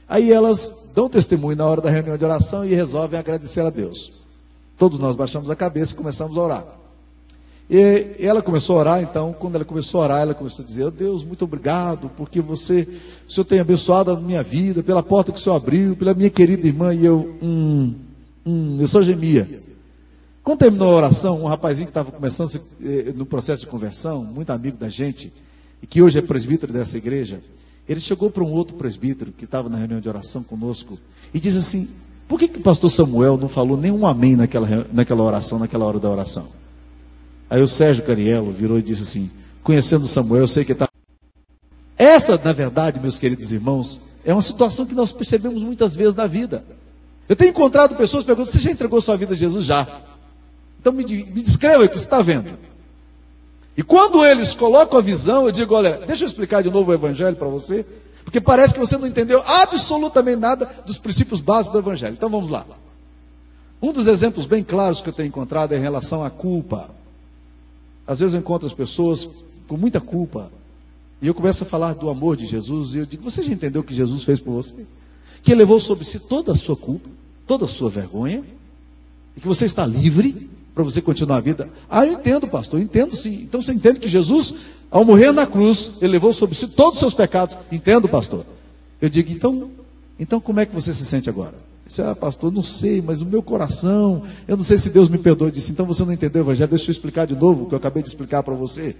Aí 0.09 0.31
elas 0.33 0.89
dão 0.95 1.09
testemunho 1.09 1.57
na 1.57 1.67
hora 1.67 1.81
da 1.81 1.89
reunião 1.89 2.19
de 2.19 2.25
oração 2.25 2.65
e 2.65 2.75
resolvem 2.75 3.19
agradecer 3.19 3.65
a 3.65 3.71
Deus. 3.71 4.13
Todos 4.77 4.99
nós 4.99 5.17
baixamos 5.17 5.49
a 5.51 5.57
cabeça 5.57 5.93
e 5.93 5.97
começamos 5.97 6.37
a 6.37 6.41
orar. 6.41 6.82
E 7.71 8.17
ela 8.19 8.43
começou 8.43 8.77
a 8.77 8.81
orar, 8.81 9.03
então, 9.03 9.33
quando 9.33 9.55
ela 9.55 9.65
começou 9.65 10.01
a 10.01 10.05
orar, 10.05 10.21
ela 10.23 10.35
começou 10.35 10.65
a 10.65 10.67
dizer: 10.67 10.85
oh, 10.85 10.91
Deus, 10.91 11.25
muito 11.25 11.45
obrigado, 11.45 12.11
porque 12.17 12.41
você, 12.41 12.87
o 13.27 13.33
Senhor 13.33 13.45
tem 13.45 13.61
abençoado 13.61 14.11
a 14.11 14.21
minha 14.21 14.43
vida, 14.43 14.83
pela 14.83 15.03
porta 15.03 15.33
que 15.33 15.39
o 15.39 15.41
Senhor 15.41 15.57
abriu, 15.57 15.97
pela 15.97 16.13
minha 16.13 16.31
querida 16.31 16.67
irmã, 16.67 16.95
e 16.95 17.05
eu, 17.05 17.37
hum, 17.43 17.95
hum, 18.45 18.79
eu 18.81 18.87
só 18.87 19.03
gemia. 19.03 19.63
Quando 20.43 20.59
terminou 20.59 20.93
a 20.93 20.97
oração, 20.97 21.41
um 21.41 21.47
rapazinho 21.47 21.87
que 21.87 21.91
estava 21.91 22.11
começando 22.11 22.61
eh, 22.83 23.13
no 23.15 23.25
processo 23.25 23.63
de 23.63 23.69
conversão, 23.69 24.25
muito 24.25 24.51
amigo 24.51 24.77
da 24.77 24.89
gente, 24.89 25.33
e 25.81 25.87
que 25.87 26.03
hoje 26.03 26.19
é 26.19 26.23
presbítero 26.23 26.73
dessa 26.73 26.99
igreja, 26.99 27.41
ele 27.89 28.01
chegou 28.01 28.31
para 28.31 28.43
um 28.43 28.53
outro 28.53 28.77
presbítero 28.77 29.33
que 29.33 29.45
estava 29.45 29.69
na 29.69 29.77
reunião 29.77 30.01
de 30.01 30.09
oração 30.09 30.43
conosco 30.43 30.99
e 31.33 31.41
disse 31.41 31.59
assim: 31.59 31.93
Por 32.29 32.39
que, 32.39 32.49
que 32.49 32.59
o 32.59 32.63
pastor 32.63 32.91
Samuel 32.91 33.37
não 33.37 33.49
falou 33.49 33.77
nenhum 33.77 34.07
amém 34.07 34.37
naquela, 34.37 34.87
naquela 34.93 35.23
oração, 35.23 35.59
naquela 35.59 35.85
hora 35.85 35.99
da 35.99 36.11
oração? 36.11 36.47
Aí 37.53 37.61
o 37.61 37.69
Sérgio 37.69 38.03
Cariello 38.03 38.51
virou 38.51 38.79
e 38.79 38.83
disse 38.83 39.03
assim: 39.03 39.31
Conhecendo 39.63 40.09
Samuel, 40.09 40.45
eu 40.45 40.49
sei 40.49 40.65
que 40.65 40.73
está. 40.73 40.89
Essa, 41.99 42.41
na 42.43 42.51
verdade, 42.55 42.99
meus 42.99 43.19
queridos 43.19 43.53
irmãos, 43.53 44.01
é 44.25 44.33
uma 44.33 44.41
situação 44.41 44.87
que 44.87 44.95
nós 44.95 45.13
percebemos 45.13 45.63
muitas 45.63 45.95
vezes 45.95 46.15
na 46.15 46.27
vida. 46.27 46.65
Eu 47.29 47.37
tenho 47.37 47.51
encontrado 47.51 47.95
pessoas 47.95 48.25
perguntando: 48.25 48.51
Você 48.51 48.59
já 48.59 48.71
entregou 48.71 49.03
sua 49.03 49.19
vida 49.19 49.35
a 49.35 49.37
Jesus? 49.37 49.67
Já. 49.67 49.87
Então 50.81 50.95
me, 50.95 51.05
me 51.05 51.43
descreva 51.43 51.85
o 51.85 51.89
que 51.91 51.99
você 51.99 52.05
está 52.05 52.23
vendo. 52.23 52.59
E 53.77 53.83
quando 53.83 54.25
eles 54.25 54.55
colocam 54.55 54.99
a 54.99 55.03
visão, 55.03 55.45
eu 55.45 55.53
digo: 55.53 55.75
Olha, 55.75 55.99
deixa 56.07 56.25
eu 56.25 56.29
explicar 56.29 56.63
de 56.63 56.71
novo 56.71 56.91
o 56.91 56.95
Evangelho 56.95 57.37
para 57.37 57.49
você, 57.49 57.85
porque 58.25 58.41
parece 58.41 58.73
que 58.73 58.81
você 58.81 58.97
não 58.97 59.07
entendeu 59.07 59.43
absolutamente 59.47 60.39
nada 60.39 60.65
dos 60.87 60.97
princípios 60.97 61.43
básicos 61.43 61.75
do 61.75 61.87
Evangelho. 61.87 62.15
Então 62.15 62.31
vamos 62.31 62.49
lá. 62.49 62.65
Um 63.83 63.93
dos 63.93 64.07
exemplos 64.07 64.47
bem 64.47 64.65
claros 64.65 65.03
que 65.03 65.11
eu 65.11 65.13
tenho 65.13 65.29
encontrado 65.29 65.75
é 65.75 65.77
em 65.77 65.83
relação 65.83 66.25
à 66.25 66.31
culpa. 66.31 67.02
Às 68.13 68.21
vezes 68.21 68.35
eu 68.35 68.41
encontro 68.41 68.67
as 68.67 68.75
pessoas 68.75 69.45
com 69.67 69.77
muita 69.77 70.01
culpa. 70.01 70.53
E 71.21 71.27
eu 71.27 71.35
começo 71.35 71.65
a 71.65 71.67
falar 71.67 71.95
do 71.95 72.11
amor 72.11 72.37
de 72.37 72.47
Jesus. 72.47 72.95
E 72.95 72.99
eu 72.99 73.07
digo: 73.07 73.23
Você 73.23 73.43
já 73.43 73.53
entendeu 73.53 73.81
o 73.81 73.85
que 73.85 73.95
Jesus 73.95 74.23
fez 74.25 74.39
por 74.39 74.53
você? 74.53 74.87
Que 75.43 75.53
ele 75.53 75.61
levou 75.61 75.81
sobre 75.81 76.05
si 76.05 76.19
toda 76.19 76.53
a 76.53 76.55
sua 76.55 76.77
culpa, 76.77 77.09
toda 77.47 77.65
a 77.65 77.69
sua 77.69 77.89
vergonha. 77.89 78.45
E 79.37 79.41
que 79.41 79.49
você 79.49 79.65
está 79.65 79.87
livre 79.87 80.51
para 80.75 80.85
você 80.85 81.01
continuar 81.01 81.39
a 81.39 81.41
vida. 81.41 81.71
Ah, 81.89 82.05
eu 82.05 82.15
entendo, 82.15 82.47
pastor, 82.49 82.79
eu 82.79 82.85
entendo 82.85 83.17
sim. 83.17 83.43
Então 83.43 83.63
você 83.63 83.73
entende 83.73 83.99
que 83.99 84.09
Jesus, 84.09 84.55
ao 84.91 85.05
morrer 85.05 85.33
na 85.33 85.47
cruz, 85.47 86.03
ele 86.03 86.13
levou 86.13 86.33
sobre 86.33 86.55
si 86.55 86.69
todos 86.69 86.95
os 86.95 87.01
seus 87.01 87.15
pecados. 87.15 87.57
Entendo, 87.71 88.09
pastor. 88.09 88.45
Eu 89.01 89.09
digo: 89.09 89.33
Então, 89.33 89.71
então 90.19 90.41
como 90.41 90.61
é 90.61 90.67
que 90.67 90.75
você 90.75 90.93
se 90.93 91.07
sente 91.07 91.31
agora? 91.31 91.72
Disse, 91.93 92.01
ah, 92.01 92.17
pastor, 92.17 92.51
não 92.51 92.63
sei, 92.63 93.03
mas 93.03 93.21
o 93.21 93.27
meu 93.27 93.43
coração, 93.43 94.23
eu 94.49 94.57
não 94.57 94.65
sei 94.65 94.79
se 94.79 94.89
Deus 94.89 95.11
me 95.11 95.19
perdoa. 95.19 95.49
Eu 95.49 95.53
disse, 95.53 95.73
então 95.73 95.85
você 95.85 96.03
não 96.07 96.13
entendeu 96.15 96.41
evangelho, 96.41 96.71
deixa 96.71 96.89
eu 96.89 96.91
explicar 96.91 97.27
de 97.27 97.37
novo 97.37 97.65
o 97.65 97.67
que 97.67 97.75
eu 97.75 97.77
acabei 97.77 98.03
de 98.03 98.09
explicar 98.09 98.43
para 98.43 98.55
você. 98.55 98.97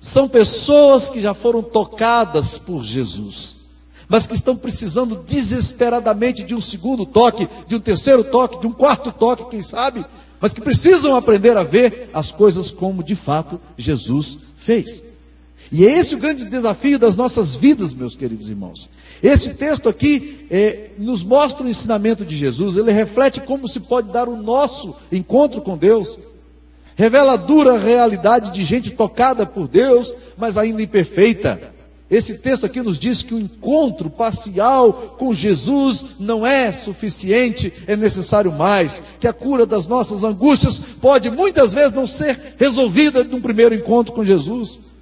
São 0.00 0.26
pessoas 0.26 1.10
que 1.10 1.20
já 1.20 1.34
foram 1.34 1.62
tocadas 1.62 2.56
por 2.56 2.82
Jesus, 2.82 3.68
mas 4.08 4.26
que 4.26 4.32
estão 4.32 4.56
precisando 4.56 5.16
desesperadamente 5.28 6.44
de 6.44 6.54
um 6.54 6.62
segundo 6.62 7.04
toque, 7.04 7.46
de 7.66 7.76
um 7.76 7.80
terceiro 7.80 8.24
toque, 8.24 8.58
de 8.58 8.66
um 8.66 8.72
quarto 8.72 9.12
toque, 9.12 9.50
quem 9.50 9.60
sabe, 9.60 10.02
mas 10.40 10.54
que 10.54 10.62
precisam 10.62 11.14
aprender 11.14 11.58
a 11.58 11.62
ver 11.62 12.08
as 12.14 12.32
coisas 12.32 12.70
como 12.70 13.04
de 13.04 13.14
fato 13.14 13.60
Jesus 13.76 14.38
fez. 14.56 15.02
E 15.70 15.84
é 15.86 15.98
esse 15.98 16.14
o 16.14 16.18
grande 16.18 16.44
desafio 16.44 16.98
das 16.98 17.16
nossas 17.16 17.56
vidas, 17.56 17.92
meus 17.92 18.14
queridos 18.14 18.48
irmãos. 18.48 18.88
Esse 19.22 19.54
texto 19.54 19.88
aqui 19.88 20.46
é, 20.50 20.90
nos 20.98 21.22
mostra 21.22 21.64
o 21.64 21.68
ensinamento 21.68 22.24
de 22.24 22.36
Jesus, 22.36 22.76
ele 22.76 22.92
reflete 22.92 23.40
como 23.40 23.66
se 23.66 23.80
pode 23.80 24.12
dar 24.12 24.28
o 24.28 24.36
nosso 24.36 24.94
encontro 25.10 25.60
com 25.60 25.76
Deus. 25.76 26.18
Revela 26.94 27.34
a 27.34 27.36
dura 27.36 27.78
realidade 27.78 28.52
de 28.52 28.64
gente 28.64 28.90
tocada 28.90 29.44
por 29.44 29.68
Deus, 29.68 30.14
mas 30.36 30.56
ainda 30.56 30.82
imperfeita. 30.82 31.74
Esse 32.08 32.38
texto 32.38 32.64
aqui 32.64 32.80
nos 32.80 33.00
diz 33.00 33.22
que 33.22 33.34
o 33.34 33.38
encontro 33.38 34.08
parcial 34.08 35.16
com 35.18 35.34
Jesus 35.34 36.20
não 36.20 36.46
é 36.46 36.70
suficiente, 36.70 37.72
é 37.88 37.96
necessário 37.96 38.52
mais. 38.52 39.02
Que 39.18 39.26
a 39.26 39.32
cura 39.32 39.66
das 39.66 39.88
nossas 39.88 40.22
angústias 40.22 40.78
pode 41.00 41.28
muitas 41.30 41.74
vezes 41.74 41.92
não 41.92 42.06
ser 42.06 42.54
resolvida 42.56 43.24
num 43.24 43.40
primeiro 43.40 43.74
encontro 43.74 44.14
com 44.14 44.24
Jesus 44.24 44.95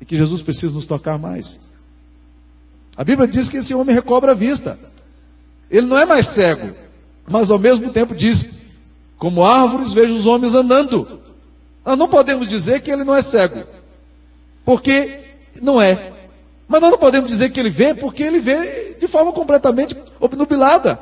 e 0.00 0.04
que 0.04 0.16
Jesus 0.16 0.42
precisa 0.42 0.74
nos 0.74 0.86
tocar 0.86 1.18
mais. 1.18 1.58
A 2.96 3.04
Bíblia 3.04 3.28
diz 3.28 3.48
que 3.48 3.58
esse 3.58 3.74
homem 3.74 3.94
recobra 3.94 4.32
a 4.32 4.34
vista. 4.34 4.78
Ele 5.70 5.86
não 5.86 5.98
é 5.98 6.06
mais 6.06 6.26
cego, 6.26 6.74
mas 7.28 7.50
ao 7.50 7.58
mesmo 7.58 7.90
tempo 7.90 8.14
diz: 8.14 8.62
como 9.18 9.44
árvores 9.44 9.92
vejo 9.92 10.14
os 10.14 10.26
homens 10.26 10.54
andando. 10.54 11.20
Nós 11.84 11.98
não 11.98 12.08
podemos 12.08 12.48
dizer 12.48 12.80
que 12.80 12.90
ele 12.90 13.04
não 13.04 13.14
é 13.14 13.22
cego, 13.22 13.62
porque 14.64 15.20
não 15.62 15.80
é. 15.80 16.12
Mas 16.68 16.80
nós 16.80 16.90
não 16.90 16.98
podemos 16.98 17.30
dizer 17.30 17.50
que 17.50 17.60
ele 17.60 17.70
vê, 17.70 17.94
porque 17.94 18.22
ele 18.22 18.40
vê 18.40 18.96
de 18.98 19.06
forma 19.06 19.32
completamente 19.32 19.96
obnubilada. 20.18 20.98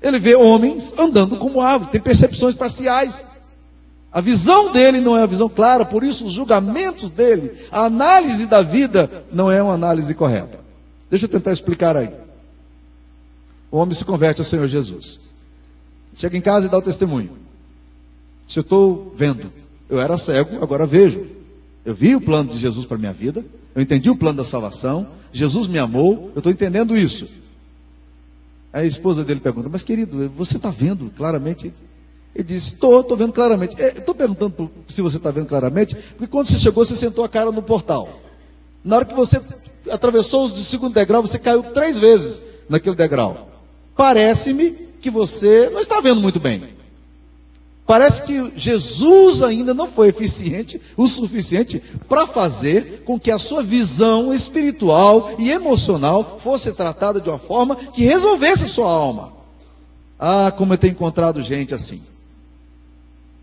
Ele 0.00 0.18
vê 0.18 0.36
homens 0.36 0.94
andando 0.96 1.36
como 1.36 1.60
árvores, 1.60 1.90
tem 1.90 2.00
percepções 2.00 2.54
parciais. 2.54 3.24
A 4.16 4.22
visão 4.22 4.72
dele 4.72 4.98
não 4.98 5.14
é 5.14 5.24
a 5.24 5.26
visão 5.26 5.46
clara, 5.46 5.84
por 5.84 6.02
isso 6.02 6.24
os 6.24 6.32
julgamentos 6.32 7.10
dele, 7.10 7.52
a 7.70 7.84
análise 7.84 8.46
da 8.46 8.62
vida 8.62 9.10
não 9.30 9.50
é 9.50 9.62
uma 9.62 9.74
análise 9.74 10.14
correta. 10.14 10.58
Deixa 11.10 11.26
eu 11.26 11.28
tentar 11.28 11.52
explicar 11.52 11.98
aí. 11.98 12.10
O 13.70 13.76
homem 13.76 13.94
se 13.94 14.06
converte 14.06 14.40
ao 14.40 14.46
Senhor 14.46 14.66
Jesus. 14.68 15.20
Chega 16.14 16.34
em 16.34 16.40
casa 16.40 16.64
e 16.64 16.70
dá 16.70 16.78
o 16.78 16.82
testemunho. 16.82 17.36
Se 18.48 18.58
eu 18.58 18.62
estou 18.62 19.12
vendo, 19.14 19.52
eu 19.86 20.00
era 20.00 20.16
cego, 20.16 20.64
agora 20.64 20.86
vejo. 20.86 21.26
Eu 21.84 21.94
vi 21.94 22.16
o 22.16 22.20
plano 22.22 22.50
de 22.50 22.58
Jesus 22.58 22.86
para 22.86 22.96
minha 22.96 23.12
vida, 23.12 23.44
eu 23.74 23.82
entendi 23.82 24.08
o 24.08 24.16
plano 24.16 24.38
da 24.38 24.46
salvação, 24.46 25.06
Jesus 25.30 25.66
me 25.66 25.78
amou, 25.78 26.30
eu 26.34 26.38
estou 26.38 26.50
entendendo 26.50 26.96
isso. 26.96 27.28
Aí 28.72 28.84
a 28.86 28.88
esposa 28.88 29.22
dele 29.22 29.40
pergunta, 29.40 29.68
mas 29.68 29.82
querido, 29.82 30.32
você 30.34 30.56
está 30.56 30.70
vendo 30.70 31.12
claramente? 31.14 31.70
Ele 32.36 32.44
disse: 32.44 32.74
Estou, 32.74 33.00
estou 33.00 33.16
vendo 33.16 33.32
claramente. 33.32 33.74
Estou 33.80 34.14
perguntando 34.14 34.70
se 34.86 35.00
você 35.00 35.16
está 35.16 35.30
vendo 35.30 35.46
claramente, 35.46 35.96
porque 35.96 36.26
quando 36.26 36.46
você 36.46 36.58
chegou, 36.58 36.84
você 36.84 36.94
sentou 36.94 37.24
a 37.24 37.28
cara 37.30 37.50
no 37.50 37.62
portal. 37.62 38.20
Na 38.84 38.96
hora 38.96 39.04
que 39.06 39.14
você 39.14 39.40
atravessou 39.90 40.44
o 40.44 40.48
segundo 40.54 40.92
degrau, 40.92 41.22
você 41.22 41.38
caiu 41.38 41.62
três 41.62 41.98
vezes 41.98 42.42
naquele 42.68 42.94
degrau. 42.94 43.48
Parece-me 43.96 44.70
que 45.00 45.08
você 45.08 45.70
não 45.72 45.80
está 45.80 45.98
vendo 46.02 46.20
muito 46.20 46.38
bem. 46.38 46.76
Parece 47.86 48.24
que 48.24 48.52
Jesus 48.54 49.42
ainda 49.42 49.72
não 49.72 49.88
foi 49.88 50.08
eficiente 50.08 50.78
o 50.94 51.06
suficiente 51.06 51.82
para 52.06 52.26
fazer 52.26 53.02
com 53.06 53.18
que 53.18 53.30
a 53.30 53.38
sua 53.38 53.62
visão 53.62 54.34
espiritual 54.34 55.30
e 55.38 55.50
emocional 55.50 56.38
fosse 56.38 56.70
tratada 56.72 57.18
de 57.18 57.30
uma 57.30 57.38
forma 57.38 57.76
que 57.76 58.04
resolvesse 58.04 58.64
a 58.64 58.68
sua 58.68 58.90
alma. 58.90 59.32
Ah, 60.18 60.52
como 60.54 60.74
eu 60.74 60.78
tenho 60.78 60.90
encontrado 60.90 61.42
gente 61.42 61.72
assim. 61.72 62.02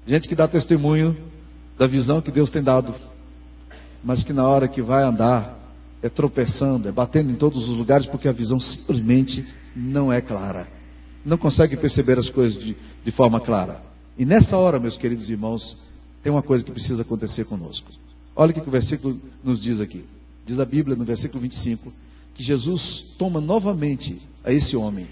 Gente 0.05 0.27
que 0.27 0.36
dá 0.36 0.48
testemunho 0.48 1.15
da 1.77 1.88
visão 1.88 2.22
que 2.22 2.31
Deus 2.31 2.50
tem 2.50 2.62
dado, 2.62 2.93
mas 4.03 4.24
que 4.24 4.33
na 4.33 4.48
hora 4.48 4.67
que 4.67 4.81
vai 4.81 5.03
andar 5.03 5.60
é 6.01 6.10
tropeçando, 6.10 6.89
é 6.89 6.91
batendo 6.91 7.31
em 7.31 7.36
todos 7.36 7.69
os 7.69 7.77
lugares 7.77 8.05
porque 8.05 8.27
a 8.27 8.33
visão 8.33 8.60
simplesmente 8.60 9.45
não 9.74 10.12
é 10.12 10.19
clara. 10.19 10.67
Não 11.25 11.38
consegue 11.38 11.77
perceber 11.77 12.19
as 12.19 12.29
coisas 12.29 12.62
de, 12.62 12.75
de 13.03 13.12
forma 13.12 13.39
clara. 13.39 13.81
E 14.17 14.25
nessa 14.25 14.57
hora, 14.57 14.77
meus 14.77 14.98
queridos 14.98 15.29
irmãos, 15.29 15.91
tem 16.22 16.31
uma 16.31 16.41
coisa 16.41 16.63
que 16.65 16.72
precisa 16.72 17.03
acontecer 17.03 17.45
conosco. 17.45 17.89
Olha 18.36 18.51
o 18.51 18.53
que 18.53 18.67
o 18.67 18.72
versículo 18.72 19.17
nos 19.41 19.63
diz 19.63 19.79
aqui. 19.79 20.03
Diz 20.45 20.60
a 20.60 20.65
Bíblia 20.65 20.98
no 20.98 21.05
versículo 21.05 21.41
25 21.41 21.91
que 22.33 22.43
Jesus 22.43 23.15
toma 23.17 23.39
novamente 23.39 24.17
a 24.43 24.51
esse 24.51 24.75
homem 24.75 25.07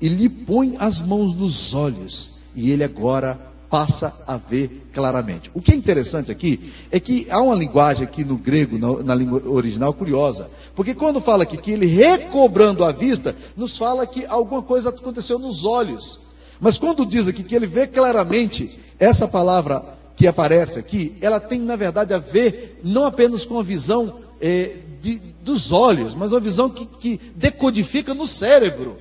e 0.00 0.08
lhe 0.08 0.28
põe 0.28 0.76
as 0.78 1.00
mãos 1.00 1.34
nos 1.34 1.72
olhos 1.72 2.42
e 2.54 2.70
ele 2.70 2.84
agora 2.84 3.40
passa 3.68 4.22
a 4.26 4.36
ver 4.36 4.88
claramente. 4.92 5.50
O 5.54 5.60
que 5.60 5.72
é 5.72 5.74
interessante 5.74 6.30
aqui 6.30 6.72
é 6.90 7.00
que 7.00 7.26
há 7.30 7.40
uma 7.40 7.54
linguagem 7.54 8.04
aqui 8.04 8.24
no 8.24 8.36
grego, 8.36 8.78
na, 8.78 9.02
na 9.02 9.14
língua 9.14 9.42
original, 9.46 9.92
curiosa. 9.92 10.48
Porque 10.74 10.94
quando 10.94 11.20
fala 11.20 11.42
aqui 11.42 11.56
que 11.56 11.72
ele 11.72 11.86
recobrando 11.86 12.84
a 12.84 12.92
vista, 12.92 13.34
nos 13.56 13.76
fala 13.76 14.06
que 14.06 14.24
alguma 14.26 14.62
coisa 14.62 14.90
aconteceu 14.90 15.38
nos 15.38 15.64
olhos. 15.64 16.28
Mas 16.60 16.78
quando 16.78 17.04
diz 17.04 17.28
aqui 17.28 17.42
que 17.42 17.54
ele 17.54 17.66
vê 17.66 17.86
claramente, 17.86 18.80
essa 18.98 19.28
palavra 19.28 19.84
que 20.16 20.26
aparece 20.26 20.78
aqui, 20.78 21.14
ela 21.20 21.38
tem 21.38 21.60
na 21.60 21.76
verdade 21.76 22.14
a 22.14 22.18
ver 22.18 22.80
não 22.82 23.04
apenas 23.04 23.44
com 23.44 23.58
a 23.58 23.62
visão 23.62 24.14
é, 24.40 24.78
de, 25.00 25.20
dos 25.42 25.72
olhos, 25.72 26.14
mas 26.14 26.32
uma 26.32 26.40
visão 26.40 26.70
que, 26.70 26.86
que 26.86 27.20
decodifica 27.34 28.14
no 28.14 28.26
cérebro. 28.26 28.96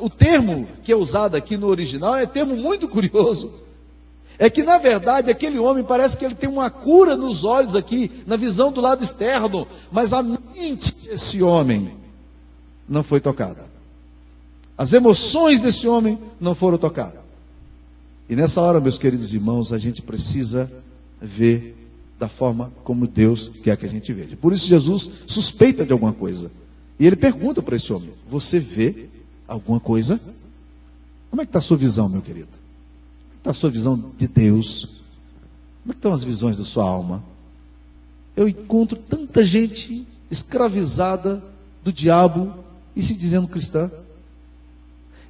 O 0.00 0.10
termo 0.10 0.66
que 0.82 0.90
é 0.90 0.96
usado 0.96 1.36
aqui 1.36 1.56
no 1.56 1.68
original 1.68 2.16
é 2.16 2.26
termo 2.26 2.56
muito 2.56 2.88
curioso. 2.88 3.65
É 4.38 4.50
que 4.50 4.62
na 4.62 4.78
verdade 4.78 5.30
aquele 5.30 5.58
homem 5.58 5.82
parece 5.82 6.16
que 6.16 6.24
ele 6.24 6.34
tem 6.34 6.48
uma 6.48 6.68
cura 6.70 7.16
nos 7.16 7.44
olhos 7.44 7.74
aqui, 7.74 8.10
na 8.26 8.36
visão 8.36 8.70
do 8.70 8.80
lado 8.80 9.02
externo, 9.02 9.66
mas 9.90 10.12
a 10.12 10.22
mente 10.22 10.94
desse 11.04 11.42
homem 11.42 11.96
não 12.88 13.02
foi 13.02 13.20
tocada. 13.20 13.64
As 14.76 14.92
emoções 14.92 15.60
desse 15.60 15.88
homem 15.88 16.18
não 16.38 16.54
foram 16.54 16.76
tocadas. 16.76 17.20
E 18.28 18.36
nessa 18.36 18.60
hora, 18.60 18.80
meus 18.80 18.98
queridos 18.98 19.32
irmãos, 19.32 19.72
a 19.72 19.78
gente 19.78 20.02
precisa 20.02 20.70
ver 21.20 21.74
da 22.18 22.28
forma 22.28 22.72
como 22.84 23.06
Deus 23.06 23.50
quer 23.62 23.76
que 23.76 23.86
a 23.86 23.88
gente 23.88 24.12
veja. 24.12 24.36
Por 24.36 24.52
isso 24.52 24.66
Jesus 24.66 25.24
suspeita 25.26 25.84
de 25.84 25.92
alguma 25.92 26.12
coisa. 26.12 26.50
E 26.98 27.06
ele 27.06 27.16
pergunta 27.16 27.62
para 27.62 27.76
esse 27.76 27.92
homem: 27.92 28.10
Você 28.28 28.58
vê 28.58 29.08
alguma 29.46 29.78
coisa? 29.80 30.20
Como 31.30 31.40
é 31.40 31.44
que 31.44 31.50
está 31.50 31.58
a 31.58 31.62
sua 31.62 31.76
visão, 31.76 32.08
meu 32.08 32.20
querido? 32.20 32.65
Está 33.46 33.52
a 33.52 33.54
sua 33.54 33.70
visão 33.70 34.12
de 34.18 34.26
Deus? 34.26 35.02
Como 35.82 35.92
é 35.92 35.96
estão 35.96 36.12
as 36.12 36.24
visões 36.24 36.58
da 36.58 36.64
sua 36.64 36.82
alma? 36.82 37.22
Eu 38.36 38.48
encontro 38.48 38.98
tanta 38.98 39.44
gente 39.44 40.04
escravizada 40.28 41.40
do 41.84 41.92
diabo 41.92 42.58
e 42.96 43.00
se 43.00 43.14
dizendo 43.14 43.46
cristã. 43.46 43.88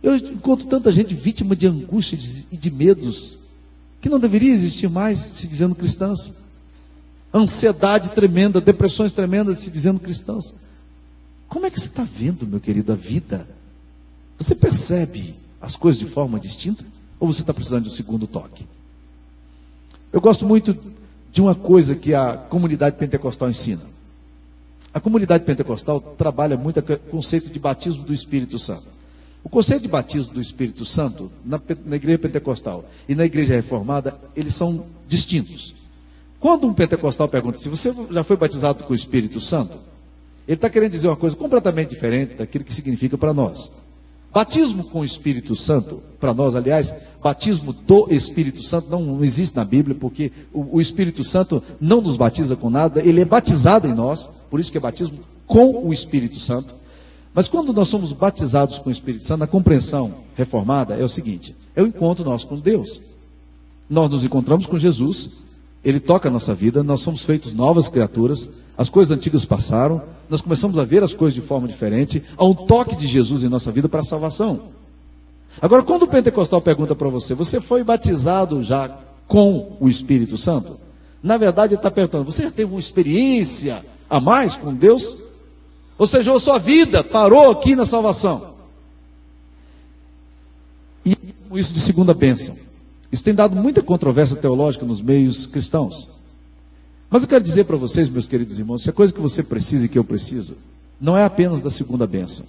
Eu 0.03 0.17
encontro 0.17 0.67
tanta 0.67 0.91
gente 0.91 1.15
vítima 1.15 1.55
de 1.55 1.67
angústia 1.67 2.19
e 2.51 2.57
de 2.57 2.71
medos 2.71 3.37
que 4.01 4.09
não 4.09 4.19
deveria 4.19 4.51
existir 4.51 4.89
mais 4.89 5.19
se 5.19 5.47
dizendo 5.47 5.75
cristãs. 5.75 6.49
Ansiedade 7.35 8.13
tremenda, 8.13 8.63
depressões 8.63 9.13
tremendas 9.13 9.59
se 9.59 9.71
dizendo 9.71 10.01
cristãs. 10.01 10.55
Como 11.49 11.67
é 11.67 11.71
que 11.71 11.79
você 11.79 11.89
está 11.89 12.03
vendo, 12.03 12.47
meu 12.47 12.61
querido, 12.61 12.93
a 12.93 12.97
vida? 12.97 13.47
Você 14.39 14.55
percebe 14.55 15.35
as 15.61 15.77
coisas 15.77 16.01
de 16.01 16.07
forma 16.07 16.41
distinta? 16.41 16.83
Ou 17.19 17.33
você 17.33 17.41
está 17.41 17.55
precisando 17.55 17.83
de 17.83 17.89
um 17.89 17.93
segundo 17.93 18.27
toque? 18.27 18.67
Eu 20.13 20.21
gosto 20.21 20.47
muito 20.47 20.77
de 21.33 21.41
uma 21.41 21.55
coisa 21.55 21.95
que 21.95 22.15
a 22.15 22.37
comunidade 22.37 22.97
pentecostal 22.97 23.51
ensina. 23.51 23.85
A 24.93 25.01
comunidade 25.01 25.45
pentecostal 25.45 26.01
trabalha 26.01 26.57
muito 26.57 26.81
o 26.81 26.99
conceito 27.11 27.53
de 27.53 27.59
batismo 27.59 28.03
do 28.03 28.13
Espírito 28.15 28.59
Santo. 28.59 28.89
O 29.45 29.49
conceito 29.49 29.83
de 29.83 29.89
batismo 29.89 30.35
do 30.35 30.41
Espírito 30.41 30.85
Santo, 30.85 31.31
na, 31.45 31.61
na, 31.85 31.97
igreja 31.97 32.19
pentecostal 32.19 32.85
e 33.09 33.15
na 33.15 33.25
igreja 33.25 33.55
reformada, 33.55 34.19
eles 34.35 34.55
são 34.55 34.85
distintos. 35.07 35.75
Quando 36.41 36.67
um 36.67 36.75
pentecostal 36.75 37.29
pergunta 37.29 37.59
se 37.59 37.69
você 37.69 37.93
já 38.11 38.25
foi 38.25 38.37
batizado 38.37 38.85
com 38.85 38.93
o 38.93 38.97
Espírito 38.97 39.39
Santo, 39.39 39.79
ele 40.49 40.57
está 40.57 40.71
querendo 40.71 40.93
dizer 40.93 41.09
uma 41.09 41.17
coisa 41.17 41.37
completamente 41.37 41.91
diferente 41.91 42.35
daquilo 42.35 42.65
que 42.65 42.75
significa 42.75 43.19
para 43.19 43.35
nós. 43.35 43.86
Batismo 44.37 44.85
com 44.85 45.00
o 45.00 45.05
Espírito 45.07 45.57
Santo, 45.57 46.02
para 46.21 46.35
nós, 46.35 46.55
aliás, 46.55 47.09
batismo 47.23 47.73
do 47.73 48.09
Espírito 48.11 48.62
Santo 48.62 48.90
não, 48.90 49.25
existe 49.25 49.57
na 49.57 49.64
Bíblia, 49.64 49.97
porque 49.99 50.31
o, 50.52 50.76
o, 50.76 50.81
Espírito 50.83 51.25
Santo 51.25 51.62
não 51.81 52.02
nos 52.02 52.19
batiza 52.19 52.55
com 52.55 52.69
nada, 52.69 53.00
ele 53.00 53.23
é 53.23 53.25
batizado 53.25 53.88
em 53.88 53.95
nós, 53.95 54.28
por 54.50 54.61
isso 54.61 54.71
que 54.71 54.76
é 54.76 54.81
batismo 54.83 55.21
com 55.47 55.87
o 55.88 55.90
Espírito 55.90 56.38
Santo. 56.38 56.75
Mas 57.33 57.49
quando 57.49 57.73
nós 57.73 57.88
somos 57.88 58.12
batizados 58.12 58.78
com 58.78 58.90
o 58.90 58.93
Espírito 58.93 59.25
Santo, 59.25 59.43
a 59.43 59.47
compreensão 59.47 60.12
reformada 60.35 60.95
é 60.97 61.02
o 61.02 61.09
seguinte: 61.09 61.57
é 61.75 61.83
o 61.83 61.87
encontro 61.87 62.23
nosso 62.23 62.47
com 62.47 62.57
Deus. 62.57 63.16
Nós 63.88 64.11
nos 64.11 64.23
encontramos 64.23 64.66
com 64.66 64.76
Jesus, 64.76 65.45
Ele 65.87 66.00
toca 66.00 66.28
a 66.28 66.33
nossa 66.33 66.52
vida, 66.52 66.83
nós 66.83 67.00
somos 67.00 67.23
feitos 67.23 67.52
novas 67.52 67.87
criaturas, 67.87 68.50
as 68.76 68.88
coisas 68.88 69.16
antigas 69.16 69.45
passaram, 69.45 70.02
nós 70.28 70.40
começamos 70.40 70.76
a 70.81 70.85
ver 70.85 71.00
as 71.05 71.14
coisas 71.14 71.33
de 71.33 71.40
forma 71.40 71.69
diferente, 71.69 72.25
há 72.37 72.45
um 72.45 72.55
toque 72.55 72.97
de 72.97 73.07
Jesus 73.07 73.45
em 73.45 73.49
nossa 73.49 73.71
vida 73.71 73.88
para 73.88 74.00
a 74.00 74.02
salvação. 74.02 74.61
Agora, 75.62 75.85
quando 75.85 76.02
o 76.02 76.09
pentecostal 76.09 76.61
pergunta 76.61 76.97
para 76.97 77.09
você, 77.09 77.35
você 77.35 77.61
foi 77.61 77.85
batizado 77.85 78.64
já 78.64 79.00
com 79.28 79.76
o 79.78 79.88
Espírito 79.88 80.37
Santo? 80.37 80.76
Na 81.23 81.37
verdade, 81.37 81.75
ele 81.75 81.78
está 81.78 81.90
perguntando, 81.90 82.25
você 82.25 82.43
já 82.43 82.50
teve 82.50 82.73
uma 82.73 82.81
experiência 82.81 83.81
a 84.11 84.19
mais 84.19 84.57
com 84.57 84.75
Deus? 84.75 85.31
Ou 85.97 86.05
seja, 86.05 86.35
a 86.35 86.40
sua 86.40 86.59
vida 86.59 87.05
parou 87.05 87.49
aqui 87.52 87.76
na 87.76 87.87
salvação. 87.87 88.57
E 91.05 91.16
isso 91.52 91.73
de 91.73 91.81
segunda 91.81 92.12
bênção. 92.12 92.57
Isso 93.17 93.25
tem 93.25 93.35
dado 93.35 93.57
muita 93.57 93.83
controvérsia 93.83 94.37
teológica 94.37 94.85
nos 94.85 95.01
meios 95.01 95.47
cristãos. 95.47 96.23
Mas 97.09 97.23
eu 97.23 97.29
quero 97.29 97.43
dizer 97.43 97.65
para 97.65 97.79
vocês, 97.79 98.11
meus 98.11 98.29
queridos 98.29 98.59
irmãos, 98.59 98.83
que 98.83 98.91
a 98.91 98.93
coisa 98.93 99.11
que 99.11 99.23
você 99.23 99.43
precisa 99.43 99.87
e 99.87 99.89
que 99.89 99.99
eu 99.99 100.05
preciso 100.05 100.55
não 101.01 101.17
é 101.17 101.25
apenas 101.25 101.63
da 101.63 101.71
segunda 101.71 102.07
bênção. 102.07 102.45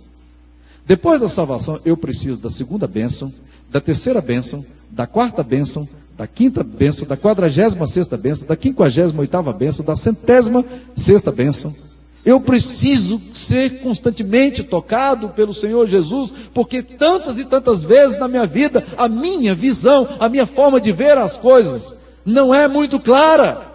Depois 0.86 1.22
da 1.22 1.30
salvação, 1.30 1.80
eu 1.86 1.96
preciso 1.96 2.42
da 2.42 2.50
segunda 2.50 2.86
bênção, 2.86 3.32
da 3.72 3.80
terceira 3.80 4.20
bênção, 4.20 4.62
da 4.92 5.08
quarta 5.08 5.42
bênção, 5.42 5.88
da 6.18 6.28
quinta 6.28 6.66
bênção, 6.66 7.08
da 7.08 7.16
quadragésima 7.16 7.88
sexta 7.88 8.18
bênção, 8.18 8.46
da 8.46 8.58
quinquagésima 8.58 9.22
oitava 9.22 9.54
bênção, 9.54 9.86
da 9.86 9.96
centésima 9.96 10.66
sexta 10.98 11.32
bênção, 11.32 11.74
eu 12.28 12.42
preciso 12.42 13.18
ser 13.34 13.80
constantemente 13.80 14.62
tocado 14.62 15.30
pelo 15.30 15.54
Senhor 15.54 15.88
Jesus, 15.88 16.34
porque 16.54 16.84
tantas 16.84 17.40
e 17.40 17.46
tantas 17.46 17.86
vezes 17.86 18.20
na 18.20 18.28
minha 18.28 18.46
vida, 18.46 18.86
a 18.98 19.08
minha 19.08 19.56
visão, 19.56 20.06
a 20.20 20.28
minha 20.28 20.46
forma 20.46 20.82
de 20.82 20.92
ver 20.92 21.18
as 21.18 21.38
coisas 21.38 22.10
não 22.26 22.54
é 22.54 22.68
muito 22.68 23.00
clara. 23.00 23.66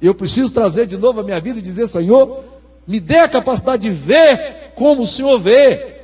Eu 0.00 0.14
preciso 0.14 0.54
trazer 0.54 0.86
de 0.86 0.96
novo 0.96 1.18
a 1.18 1.24
minha 1.24 1.40
vida 1.40 1.58
e 1.58 1.62
dizer: 1.62 1.88
Senhor, 1.88 2.44
me 2.86 3.00
dê 3.00 3.18
a 3.18 3.28
capacidade 3.28 3.82
de 3.82 3.90
ver 3.90 4.70
como 4.76 5.02
o 5.02 5.06
Senhor 5.08 5.40
vê, 5.40 5.96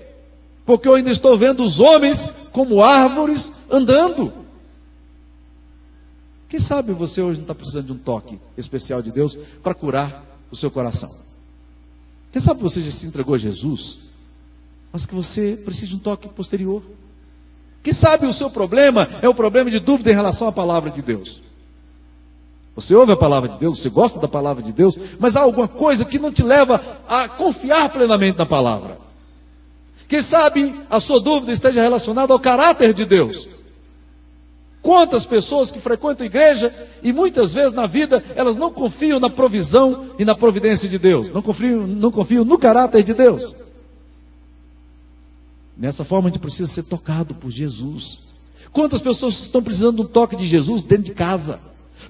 porque 0.66 0.88
eu 0.88 0.96
ainda 0.96 1.12
estou 1.12 1.38
vendo 1.38 1.62
os 1.62 1.78
homens 1.78 2.46
como 2.50 2.82
árvores 2.82 3.66
andando. 3.70 4.32
Quem 6.48 6.58
sabe 6.58 6.92
você 6.92 7.22
hoje 7.22 7.36
não 7.36 7.44
está 7.44 7.54
precisando 7.54 7.86
de 7.86 7.92
um 7.92 7.98
toque 7.98 8.40
especial 8.58 9.00
de 9.00 9.12
Deus 9.12 9.38
para 9.62 9.72
curar 9.72 10.26
o 10.50 10.56
seu 10.56 10.68
coração? 10.68 11.08
Quem 12.32 12.40
sabe 12.40 12.60
você 12.60 12.82
já 12.82 12.90
se 12.90 13.06
entregou 13.06 13.34
a 13.34 13.38
Jesus, 13.38 14.10
mas 14.90 15.04
que 15.04 15.14
você 15.14 15.54
precisa 15.54 15.88
de 15.88 15.96
um 15.96 15.98
toque 15.98 16.28
posterior. 16.28 16.82
Quem 17.82 17.92
sabe 17.92 18.26
o 18.26 18.32
seu 18.32 18.50
problema 18.50 19.08
é 19.20 19.28
o 19.28 19.34
problema 19.34 19.70
de 19.70 19.78
dúvida 19.78 20.10
em 20.10 20.14
relação 20.14 20.48
à 20.48 20.52
palavra 20.52 20.90
de 20.90 21.02
Deus. 21.02 21.42
Você 22.74 22.94
ouve 22.94 23.12
a 23.12 23.16
palavra 23.16 23.50
de 23.50 23.58
Deus, 23.58 23.80
você 23.80 23.90
gosta 23.90 24.18
da 24.18 24.28
palavra 24.28 24.62
de 24.62 24.72
Deus, 24.72 24.98
mas 25.18 25.36
há 25.36 25.40
alguma 25.40 25.68
coisa 25.68 26.06
que 26.06 26.18
não 26.18 26.32
te 26.32 26.42
leva 26.42 26.82
a 27.06 27.28
confiar 27.28 27.90
plenamente 27.90 28.38
na 28.38 28.46
palavra. 28.46 28.98
Quem 30.08 30.22
sabe 30.22 30.74
a 30.88 31.00
sua 31.00 31.20
dúvida 31.20 31.52
esteja 31.52 31.82
relacionada 31.82 32.32
ao 32.32 32.40
caráter 32.40 32.94
de 32.94 33.04
Deus. 33.04 33.48
Quantas 34.82 35.24
pessoas 35.24 35.70
que 35.70 35.80
frequentam 35.80 36.24
a 36.24 36.26
igreja 36.26 36.74
e 37.04 37.12
muitas 37.12 37.54
vezes 37.54 37.72
na 37.72 37.86
vida 37.86 38.22
elas 38.34 38.56
não 38.56 38.72
confiam 38.72 39.20
na 39.20 39.30
provisão 39.30 40.10
e 40.18 40.24
na 40.24 40.34
providência 40.34 40.88
de 40.88 40.98
Deus, 40.98 41.30
não 41.30 41.40
confiam, 41.40 41.86
não 41.86 42.10
confiam 42.10 42.44
no 42.44 42.58
caráter 42.58 43.04
de 43.04 43.14
Deus. 43.14 43.54
Nessa 45.76 46.04
forma 46.04 46.28
a 46.28 46.32
gente 46.32 46.40
precisa 46.40 46.66
ser 46.66 46.82
tocado 46.82 47.32
por 47.34 47.50
Jesus. 47.50 48.32
Quantas 48.72 49.00
pessoas 49.00 49.38
estão 49.38 49.62
precisando 49.62 49.96
de 49.96 50.02
um 50.02 50.06
toque 50.06 50.34
de 50.34 50.46
Jesus 50.48 50.82
dentro 50.82 51.04
de 51.04 51.14
casa? 51.14 51.60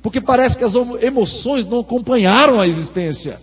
Porque 0.00 0.21
parece 0.21 0.57
que 0.57 0.64
as 0.64 0.75
emoções 1.02 1.67
não 1.67 1.81
acompanharam 1.81 2.59
a 2.59 2.67
existência. 2.67 3.38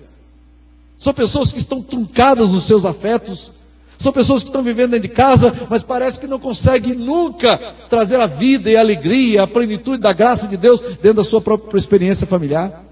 São 0.97 1.13
pessoas 1.13 1.51
que 1.51 1.59
estão 1.59 1.81
truncadas 1.81 2.49
nos 2.49 2.63
seus 2.63 2.83
afetos, 2.83 3.51
são 3.99 4.13
pessoas 4.13 4.43
que 4.43 4.49
estão 4.49 4.63
vivendo 4.63 4.91
dentro 4.91 5.09
de 5.09 5.13
casa, 5.13 5.53
mas 5.69 5.83
parece 5.83 6.21
que 6.21 6.25
não 6.25 6.39
conseguem 6.39 6.93
nunca 6.93 7.57
trazer 7.89 8.17
a 8.17 8.27
vida 8.27 8.71
e 8.71 8.77
a 8.77 8.79
alegria, 8.79 9.43
a 9.43 9.47
plenitude 9.47 9.97
da 9.97 10.13
graça 10.13 10.47
de 10.47 10.55
Deus 10.55 10.79
dentro 10.79 11.15
da 11.15 11.23
sua 11.23 11.41
própria 11.41 11.77
experiência 11.77 12.25
familiar. 12.25 12.85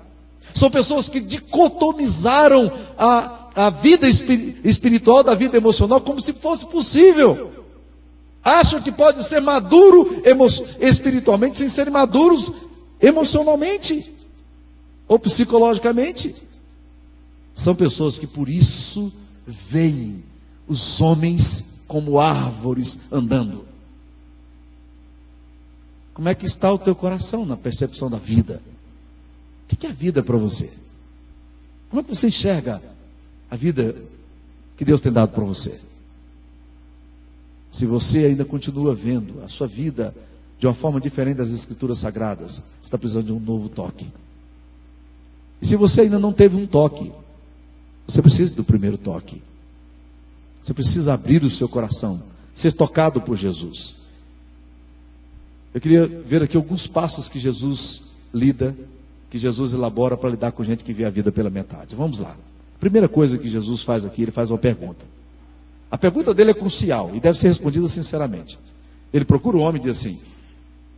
São 0.54 0.70
pessoas 0.70 1.08
que 1.08 1.22
dicotomizaram 1.22 2.70
a, 2.98 3.48
a 3.56 3.70
vida 3.70 4.06
espiritual 4.06 5.24
da 5.24 5.34
vida 5.34 5.56
emocional 5.56 6.02
como 6.02 6.20
se 6.20 6.34
fosse 6.34 6.66
possível. 6.66 7.52
Acham 8.44 8.82
que 8.82 8.92
pode 8.92 9.24
ser 9.24 9.40
maduro 9.40 10.22
espiritualmente 10.82 11.58
sem 11.58 11.70
serem 11.70 11.94
maduros 11.94 12.52
emocionalmente 13.02 14.14
ou 15.08 15.18
psicologicamente. 15.18 16.36
São 17.54 17.74
pessoas 17.74 18.20
que 18.20 18.28
por 18.28 18.50
isso 18.50 19.10
veem 19.46 20.22
os 20.68 21.02
homens 21.02 21.84
como 21.88 22.20
árvores 22.20 23.12
andando. 23.12 23.66
Como 26.14 26.28
é 26.28 26.36
que 26.36 26.46
está 26.46 26.72
o 26.74 26.80
teu 26.80 26.96
coração 26.96 27.46
na 27.46 27.56
percepção 27.56 28.10
da 28.10 28.18
vida? 28.18 28.62
O 29.72 29.76
que 29.76 29.86
é 29.86 29.90
a 29.90 29.94
vida 29.94 30.24
para 30.24 30.38
você? 30.38 30.70
Como 31.90 32.02
é 32.02 32.04
que 32.04 32.14
você 32.14 32.28
enxerga 32.28 32.82
a 33.50 33.56
vida 33.56 33.96
que 34.76 34.84
Deus 34.84 35.00
tem 35.00 35.12
dado 35.12 35.34
para 35.34 35.44
você? 35.44 35.80
Se 37.70 37.86
você 37.86 38.26
ainda 38.26 38.44
continua 38.44 38.96
vendo 38.96 39.44
a 39.44 39.48
sua 39.48 39.68
vida 39.68 40.16
de 40.60 40.66
uma 40.66 40.74
forma 40.74 41.00
diferente 41.00 41.38
das 41.38 41.52
Escrituras 41.52 42.00
Sagradas, 42.00 42.54
você 42.56 42.78
está 42.82 42.98
precisando 42.98 43.28
de 43.28 43.34
um 43.34 43.40
novo 43.40 43.70
toque. 43.70 44.12
E 45.62 45.68
se 45.68 45.76
você 45.76 46.02
ainda 46.02 46.18
não 46.18 46.34
teve 46.34 46.56
um 46.56 46.66
toque, 46.66 47.12
você 48.08 48.22
precisa 48.22 48.56
do 48.56 48.64
primeiro 48.64 48.98
toque. 48.98 49.42
Você 50.62 50.74
precisa 50.74 51.14
abrir 51.14 51.44
o 51.44 51.50
seu 51.50 51.70
coração, 51.70 52.22
ser 52.54 52.74
tocado 52.74 53.22
por 53.22 53.36
Jesus. 53.38 54.08
Eu 55.74 55.82
queria 55.82 56.08
ver 56.08 56.44
aqui 56.44 56.58
alguns 56.58 56.88
passos 56.88 57.30
que 57.30 57.40
Jesus 57.40 58.12
lida, 58.34 58.76
que 59.30 59.38
Jesus 59.38 59.74
elabora 59.74 60.18
para 60.18 60.30
lidar 60.30 60.52
com 60.52 60.64
gente 60.64 60.84
que 60.84 60.94
vê 60.94 61.06
a 61.06 61.10
vida 61.10 61.32
pela 61.32 61.50
metade. 61.50 61.96
Vamos 61.96 62.20
lá. 62.20 62.36
Primeira 62.80 63.08
coisa 63.08 63.38
que 63.38 63.50
Jesus 63.50 63.82
faz 63.82 64.06
aqui, 64.06 64.22
ele 64.22 64.32
faz 64.32 64.52
uma 64.52 64.58
pergunta. 64.58 65.06
A 65.90 65.98
pergunta 65.98 66.34
dele 66.34 66.52
é 66.52 66.54
crucial 66.54 67.12
e 67.14 67.20
deve 67.20 67.38
ser 67.38 67.48
respondida 67.48 67.88
sinceramente. 67.88 68.58
Ele 69.14 69.26
procura 69.26 69.58
o 69.58 69.62
homem 69.62 69.82
e 69.82 69.86
diz 69.86 69.98
assim: 69.98 70.20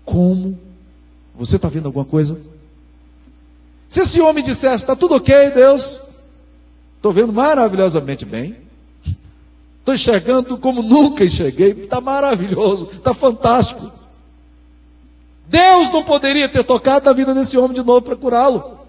Como? 0.04 0.58
Você 1.38 1.56
está 1.56 1.70
vendo 1.70 1.86
alguma 1.86 2.06
coisa? 2.06 2.40
Se 3.88 4.02
esse 4.02 4.22
homem 4.22 4.44
dissesse, 4.44 4.84
está 4.84 4.96
tudo 4.96 5.16
ok, 5.16 5.52
Deus, 5.52 6.12
estou 6.96 7.12
vendo 7.12 7.34
maravilhosamente 7.34 8.26
bem, 8.26 8.56
Estou 9.90 9.94
enxergando 9.96 10.58
como 10.58 10.84
nunca 10.84 11.24
enxerguei. 11.24 11.72
Está 11.72 12.00
maravilhoso, 12.00 12.90
está 12.94 13.14
fantástico. 13.14 13.92
Deus 15.48 15.90
não 15.92 16.04
poderia 16.04 16.48
ter 16.48 16.64
tocado 16.64 17.06
na 17.06 17.14
vida 17.14 17.34
desse 17.34 17.58
homem 17.58 17.74
de 17.74 17.84
novo 17.84 18.02
para 18.02 18.16
curá-lo. 18.16 18.80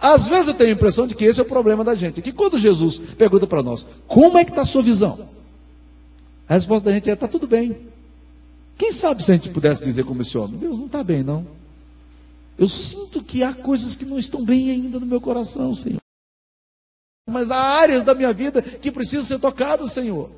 Às 0.00 0.28
vezes 0.28 0.48
eu 0.48 0.54
tenho 0.54 0.70
a 0.70 0.72
impressão 0.72 1.06
de 1.06 1.14
que 1.14 1.24
esse 1.24 1.38
é 1.38 1.42
o 1.42 1.46
problema 1.46 1.84
da 1.84 1.94
gente. 1.94 2.22
Que 2.22 2.32
quando 2.32 2.58
Jesus 2.58 2.98
pergunta 2.98 3.46
para 3.46 3.62
nós, 3.62 3.86
como 4.06 4.38
é 4.38 4.44
que 4.44 4.50
está 4.50 4.62
a 4.62 4.64
sua 4.66 4.82
visão? 4.82 5.28
A 6.48 6.54
resposta 6.54 6.86
da 6.86 6.94
gente 6.94 7.10
é, 7.10 7.12
está 7.12 7.28
tudo 7.28 7.46
bem. 7.46 7.76
Quem 8.78 8.90
sabe 8.90 9.22
se 9.22 9.30
a 9.30 9.34
gente 9.34 9.50
pudesse 9.50 9.84
dizer 9.84 10.04
como 10.04 10.22
esse 10.22 10.36
homem, 10.38 10.56
Deus 10.56 10.78
não 10.78 10.86
está 10.86 11.04
bem 11.04 11.22
não. 11.22 11.46
Eu 12.58 12.68
sinto 12.68 13.22
que 13.22 13.42
há 13.42 13.52
coisas 13.52 13.96
que 13.96 14.06
não 14.06 14.18
estão 14.18 14.44
bem 14.44 14.70
ainda 14.70 14.98
no 14.98 15.06
meu 15.06 15.20
coração, 15.20 15.74
Senhor. 15.74 16.01
Mas 17.32 17.50
há 17.50 17.56
áreas 17.56 18.04
da 18.04 18.14
minha 18.14 18.32
vida 18.32 18.60
que 18.62 18.92
precisam 18.92 19.24
ser 19.24 19.38
tocadas, 19.38 19.90
Senhor. 19.92 20.30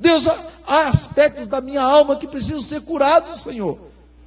Deus, 0.00 0.26
há 0.66 0.88
aspectos 0.88 1.46
da 1.46 1.60
minha 1.60 1.82
alma 1.82 2.16
que 2.16 2.28
precisam 2.28 2.60
ser 2.60 2.82
curados, 2.82 3.40
Senhor. 3.40 3.78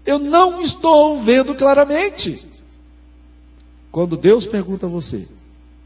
Eu 0.05 0.19
não 0.19 0.61
estou 0.61 1.17
vendo 1.19 1.55
claramente. 1.55 2.45
Quando 3.91 4.17
Deus 4.17 4.45
pergunta 4.45 4.85
a 4.85 4.89
você, 4.89 5.27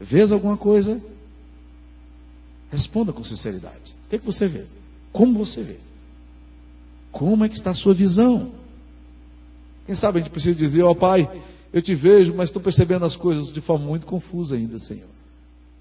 vês 0.00 0.32
alguma 0.32 0.56
coisa? 0.56 1.00
Responda 2.70 3.12
com 3.12 3.22
sinceridade. 3.22 3.94
O 4.06 4.10
que, 4.10 4.16
é 4.16 4.18
que 4.18 4.26
você 4.26 4.48
vê? 4.48 4.64
Como 5.12 5.38
você 5.38 5.62
vê? 5.62 5.76
Como 7.12 7.44
é 7.44 7.48
que 7.48 7.54
está 7.56 7.70
a 7.70 7.74
sua 7.74 7.94
visão? 7.94 8.52
Quem 9.86 9.94
sabe 9.94 10.18
a 10.18 10.20
gente 10.20 10.30
precisa 10.30 10.54
dizer, 10.54 10.82
ó 10.82 10.90
oh, 10.90 10.94
Pai, 10.94 11.30
eu 11.72 11.80
te 11.80 11.94
vejo, 11.94 12.34
mas 12.34 12.48
estou 12.48 12.60
percebendo 12.60 13.04
as 13.04 13.16
coisas 13.16 13.52
de 13.52 13.60
forma 13.60 13.86
muito 13.86 14.06
confusa 14.06 14.56
ainda, 14.56 14.78
Senhor. 14.78 15.08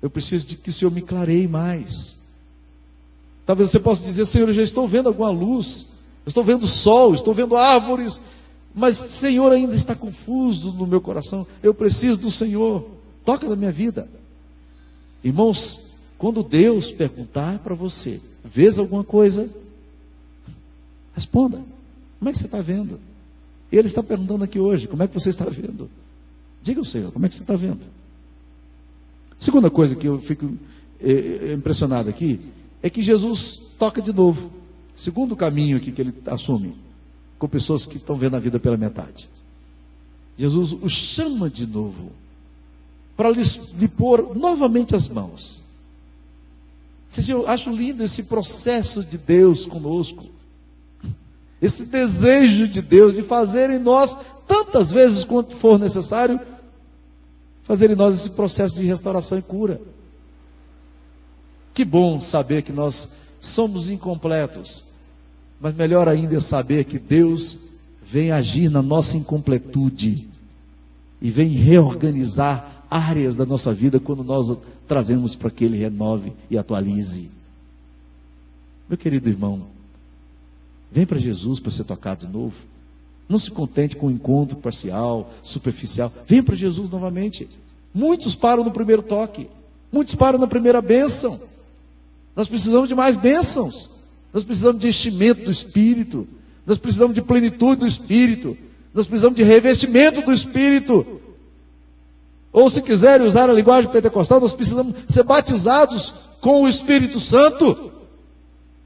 Eu 0.01 0.09
preciso 0.09 0.45
de 0.47 0.57
que 0.57 0.69
o 0.69 0.73
Senhor 0.73 0.91
me 0.91 1.01
clareie 1.01 1.47
mais. 1.47 2.17
Talvez 3.45 3.69
você 3.69 3.79
possa 3.79 4.03
dizer, 4.03 4.25
Senhor, 4.25 4.47
eu 4.47 4.53
já 4.53 4.63
estou 4.63 4.87
vendo 4.87 5.07
alguma 5.07 5.29
luz, 5.29 5.87
estou 6.25 6.43
vendo 6.43 6.67
sol, 6.67 7.13
estou 7.13 7.33
vendo 7.33 7.55
árvores, 7.55 8.19
mas 8.73 8.95
Senhor 8.95 9.51
ainda 9.51 9.75
está 9.75 9.95
confuso 9.95 10.71
no 10.73 10.87
meu 10.87 10.99
coração. 10.99 11.45
Eu 11.61 11.73
preciso 11.73 12.21
do 12.21 12.31
Senhor. 12.31 12.85
Toca 13.23 13.47
na 13.47 13.55
minha 13.55 13.71
vida. 13.71 14.07
Irmãos, 15.23 15.93
quando 16.17 16.43
Deus 16.43 16.91
perguntar 16.91 17.59
para 17.59 17.73
você, 17.73 18.21
vês 18.43 18.77
alguma 18.79 19.03
coisa? 19.03 19.49
Responda. 21.13 21.63
Como 22.19 22.29
é 22.29 22.31
que 22.31 22.39
você 22.39 22.45
está 22.45 22.61
vendo? 22.61 22.99
Ele 23.71 23.87
está 23.87 24.03
perguntando 24.03 24.43
aqui 24.43 24.59
hoje, 24.59 24.87
como 24.87 25.03
é 25.03 25.07
que 25.07 25.13
você 25.13 25.29
está 25.29 25.45
vendo? 25.45 25.89
Diga 26.61 26.79
ao 26.79 26.85
Senhor, 26.85 27.11
como 27.11 27.25
é 27.25 27.29
que 27.29 27.35
você 27.35 27.41
está 27.41 27.55
vendo? 27.55 27.81
Segunda 29.37 29.69
coisa 29.69 29.95
que 29.95 30.07
eu 30.07 30.19
fico 30.19 30.57
é, 30.99 31.53
impressionado 31.53 32.09
aqui 32.09 32.39
é 32.81 32.89
que 32.89 33.01
Jesus 33.01 33.71
toca 33.77 34.01
de 34.01 34.13
novo. 34.13 34.49
Segundo 34.95 35.35
caminho 35.35 35.77
aqui 35.77 35.91
que 35.91 36.01
ele 36.01 36.13
assume 36.27 36.75
com 37.37 37.47
pessoas 37.47 37.85
que 37.85 37.97
estão 37.97 38.15
vendo 38.15 38.35
a 38.35 38.39
vida 38.39 38.59
pela 38.59 38.77
metade. 38.77 39.29
Jesus 40.37 40.73
o 40.73 40.89
chama 40.89 41.49
de 41.49 41.65
novo 41.65 42.11
para 43.15 43.29
lhe, 43.29 43.41
lhe 43.77 43.87
pôr 43.87 44.35
novamente 44.35 44.95
as 44.95 45.07
mãos. 45.07 45.61
Eu 47.29 47.47
acho 47.47 47.69
lindo 47.69 48.03
esse 48.03 48.23
processo 48.23 49.03
de 49.03 49.17
Deus 49.17 49.65
conosco. 49.65 50.25
Esse 51.61 51.85
desejo 51.85 52.67
de 52.67 52.81
Deus 52.81 53.15
de 53.15 53.23
fazer 53.23 53.69
em 53.69 53.79
nós, 53.79 54.17
tantas 54.47 54.91
vezes 54.91 55.23
quanto 55.23 55.55
for 55.55 55.79
necessário, 55.79 56.39
fazer 57.65 57.89
em 57.89 57.95
nós 57.95 58.15
esse 58.15 58.29
processo 58.31 58.75
de 58.75 58.85
restauração 58.85 59.37
e 59.37 59.41
cura. 59.41 59.81
Que 61.73 61.83
bom 61.83 62.21
saber 62.21 62.61
que 62.61 62.71
nós 62.71 63.19
somos 63.41 63.89
incompletos, 63.89 64.85
mas 65.59 65.75
melhor 65.75 66.07
ainda 66.07 66.37
é 66.37 66.39
saber 66.39 66.85
que 66.85 66.97
Deus 66.97 67.69
vem 68.05 68.31
agir 68.31 68.69
na 68.69 68.81
nossa 68.81 69.17
incompletude 69.17 70.29
e 71.21 71.29
vem 71.29 71.49
reorganizar 71.49 72.85
áreas 72.89 73.35
da 73.35 73.45
nossa 73.45 73.73
vida 73.73 73.99
quando 73.99 74.23
nós 74.23 74.55
trazemos 74.87 75.35
para 75.35 75.49
que 75.49 75.65
Ele 75.65 75.77
renove 75.77 76.31
e 76.49 76.57
atualize. 76.57 77.31
Meu 78.87 78.97
querido 78.97 79.27
irmão, 79.27 79.67
vem 80.91 81.05
para 81.05 81.17
Jesus 81.17 81.59
para 81.59 81.71
ser 81.71 81.83
tocado 81.83 82.27
de 82.27 82.31
novo. 82.31 82.55
Não 83.27 83.39
se 83.39 83.49
contente 83.49 83.95
com 83.95 84.05
o 84.05 84.09
um 84.09 84.11
encontro 84.11 84.57
parcial, 84.57 85.31
superficial. 85.41 86.11
Venha 86.27 86.43
para 86.43 86.55
Jesus 86.55 86.89
novamente. 86.89 87.49
Muitos 87.93 88.35
param 88.35 88.63
no 88.63 88.71
primeiro 88.71 89.01
toque. 89.01 89.49
Muitos 89.91 90.15
param 90.15 90.37
na 90.37 90.47
primeira 90.47 90.81
bênção. 90.81 91.39
Nós 92.35 92.47
precisamos 92.47 92.87
de 92.87 92.95
mais 92.95 93.15
bênçãos. 93.15 94.03
Nós 94.33 94.43
precisamos 94.43 94.81
de 94.81 94.89
enchimento 94.89 95.45
do 95.45 95.51
Espírito. 95.51 96.27
Nós 96.65 96.77
precisamos 96.77 97.15
de 97.15 97.21
plenitude 97.21 97.79
do 97.79 97.87
Espírito. 97.87 98.57
Nós 98.93 99.07
precisamos 99.07 99.37
de 99.37 99.43
revestimento 99.43 100.21
do 100.21 100.33
Espírito. 100.33 101.21
Ou 102.51 102.69
se 102.69 102.81
quiserem 102.81 103.27
usar 103.27 103.49
a 103.49 103.53
linguagem 103.53 103.91
pentecostal, 103.91 104.39
nós 104.39 104.53
precisamos 104.53 104.93
ser 105.07 105.23
batizados 105.23 106.13
com 106.41 106.63
o 106.63 106.69
Espírito 106.69 107.19
Santo. 107.19 107.91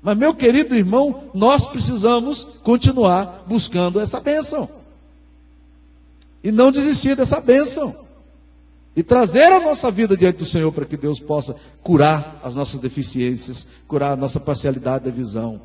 Mas, 0.02 0.18
meu 0.18 0.34
querido 0.34 0.76
irmão, 0.76 1.30
nós 1.34 1.68
precisamos 1.68 2.44
continuar 2.64 3.44
buscando 3.48 4.00
essa 4.00 4.20
bênção. 4.22 4.70
E 6.44 6.52
não 6.52 6.72
desistir 6.72 7.16
dessa 7.16 7.42
bênção. 7.42 7.96
E 8.96 9.04
trazer 9.04 9.52
a 9.52 9.60
nossa 9.60 9.92
vida 9.92 10.16
diante 10.16 10.38
do 10.38 10.46
Senhor 10.46 10.72
para 10.72 10.86
que 10.86 10.98
Deus 10.98 11.20
possa 11.20 11.56
curar 11.84 12.40
as 12.44 12.56
nossas 12.56 12.80
deficiências, 12.80 13.68
curar 13.88 14.14
a 14.14 14.18
nossa 14.18 14.40
parcialidade 14.40 15.06
da 15.06 15.12
visão. 15.12 15.62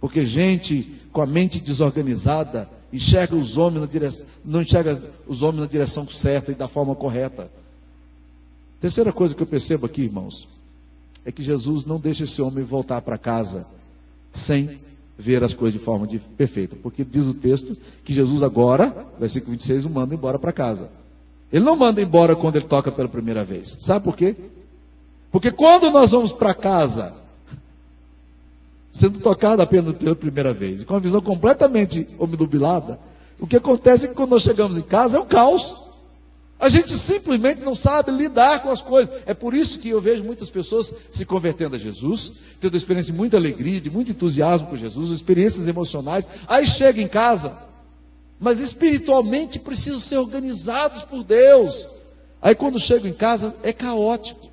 Porque 0.00 0.26
gente 0.26 1.06
com 1.12 1.22
a 1.22 1.26
mente 1.26 1.60
desorganizada 1.60 2.68
enxerga 2.92 3.36
os 3.36 3.56
homens 3.56 3.80
na 3.82 3.86
direção, 3.86 4.26
não 4.44 4.62
enxerga 4.62 5.00
os 5.26 5.42
homens 5.42 5.60
na 5.60 5.66
direção 5.66 6.06
certa 6.06 6.52
e 6.52 6.54
da 6.54 6.68
forma 6.68 6.94
correta. 6.94 7.50
Terceira 8.80 9.12
coisa 9.12 9.34
que 9.34 9.42
eu 9.42 9.46
percebo 9.46 9.86
aqui, 9.86 10.02
irmãos, 10.02 10.48
é 11.24 11.32
que 11.32 11.42
Jesus 11.42 11.84
não 11.84 11.98
deixa 11.98 12.24
esse 12.24 12.40
homem 12.42 12.64
voltar 12.64 13.00
para 13.02 13.18
casa 13.18 13.66
sem 14.32 14.70
ver 15.16 15.44
as 15.44 15.54
coisas 15.54 15.78
de 15.78 15.84
forma 15.84 16.06
de, 16.06 16.18
perfeita. 16.18 16.76
Porque 16.82 17.04
diz 17.04 17.26
o 17.26 17.34
texto 17.34 17.76
que 18.04 18.12
Jesus 18.12 18.42
agora, 18.42 19.06
versículo 19.18 19.52
26, 19.52 19.86
o 19.86 19.90
manda 19.90 20.14
embora 20.14 20.38
para 20.38 20.52
casa. 20.52 20.90
Ele 21.52 21.64
não 21.64 21.76
manda 21.76 22.00
embora 22.00 22.34
quando 22.34 22.56
ele 22.56 22.66
toca 22.66 22.90
pela 22.90 23.08
primeira 23.08 23.44
vez. 23.44 23.76
Sabe 23.78 24.04
por 24.04 24.16
quê? 24.16 24.34
Porque 25.30 25.50
quando 25.50 25.90
nós 25.90 26.10
vamos 26.10 26.32
para 26.32 26.54
casa, 26.54 27.16
sendo 28.90 29.20
tocado 29.20 29.62
apenas 29.62 29.94
pela 29.96 30.16
primeira 30.16 30.52
vez, 30.52 30.82
e 30.82 30.84
com 30.84 30.94
a 30.94 30.98
visão 30.98 31.20
completamente 31.20 32.06
obnubilada, 32.18 32.98
o 33.38 33.46
que 33.46 33.56
acontece 33.56 34.06
é 34.06 34.08
que 34.08 34.14
quando 34.14 34.30
nós 34.30 34.42
chegamos 34.42 34.76
em 34.76 34.82
casa 34.82 35.18
é 35.18 35.20
um 35.20 35.26
caos. 35.26 35.91
A 36.62 36.68
gente 36.68 36.96
simplesmente 36.96 37.60
não 37.60 37.74
sabe 37.74 38.12
lidar 38.12 38.62
com 38.62 38.70
as 38.70 38.80
coisas. 38.80 39.12
É 39.26 39.34
por 39.34 39.52
isso 39.52 39.80
que 39.80 39.88
eu 39.88 40.00
vejo 40.00 40.22
muitas 40.22 40.48
pessoas 40.48 40.94
se 41.10 41.24
convertendo 41.24 41.74
a 41.74 41.78
Jesus, 41.78 42.34
tendo 42.60 42.76
experiência 42.76 43.12
de 43.12 43.18
muita 43.18 43.36
alegria, 43.36 43.80
de 43.80 43.90
muito 43.90 44.12
entusiasmo 44.12 44.68
com 44.68 44.76
Jesus, 44.76 45.10
experiências 45.10 45.66
emocionais. 45.66 46.24
Aí 46.46 46.64
chega 46.64 47.02
em 47.02 47.08
casa, 47.08 47.52
mas 48.38 48.60
espiritualmente 48.60 49.58
precisam 49.58 49.98
ser 49.98 50.18
organizados 50.18 51.02
por 51.02 51.24
Deus. 51.24 51.88
Aí 52.40 52.54
quando 52.54 52.78
chegam 52.78 53.10
em 53.10 53.14
casa 53.14 53.52
é 53.64 53.72
caótico. 53.72 54.48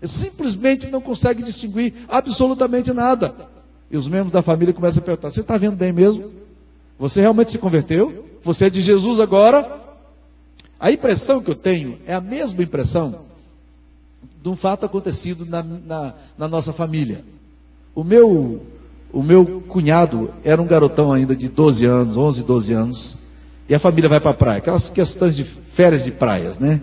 É 0.00 0.06
simplesmente 0.08 0.88
não 0.88 1.00
consegue 1.00 1.44
distinguir 1.44 1.94
absolutamente 2.08 2.92
nada. 2.92 3.32
E 3.88 3.96
os 3.96 4.08
membros 4.08 4.32
da 4.32 4.42
família 4.42 4.74
começam 4.74 5.00
a 5.00 5.06
perguntar: 5.06 5.30
Você 5.30 5.42
está 5.42 5.56
vendo 5.56 5.76
bem 5.76 5.92
mesmo? 5.92 6.28
Você 6.98 7.20
realmente 7.20 7.52
se 7.52 7.58
converteu? 7.58 8.26
Você 8.42 8.66
é 8.66 8.70
de 8.70 8.82
Jesus 8.82 9.20
agora? 9.20 9.81
A 10.82 10.90
impressão 10.90 11.40
que 11.40 11.48
eu 11.48 11.54
tenho 11.54 11.96
é 12.08 12.12
a 12.12 12.20
mesma 12.20 12.60
impressão 12.60 13.14
de 14.42 14.48
um 14.48 14.56
fato 14.56 14.84
acontecido 14.84 15.46
na, 15.46 15.62
na, 15.62 16.14
na 16.36 16.48
nossa 16.48 16.72
família. 16.72 17.24
O 17.94 18.02
meu, 18.02 18.60
o 19.12 19.22
meu 19.22 19.60
cunhado 19.68 20.34
era 20.42 20.60
um 20.60 20.66
garotão 20.66 21.12
ainda 21.12 21.36
de 21.36 21.48
12 21.48 21.84
anos, 21.86 22.16
11, 22.16 22.42
12 22.42 22.72
anos, 22.72 23.16
e 23.68 23.74
a 23.76 23.78
família 23.78 24.08
vai 24.08 24.18
para 24.18 24.32
a 24.32 24.34
praia, 24.34 24.58
aquelas 24.58 24.90
questões 24.90 25.36
de 25.36 25.44
férias 25.44 26.02
de 26.02 26.10
praias, 26.10 26.58
né? 26.58 26.82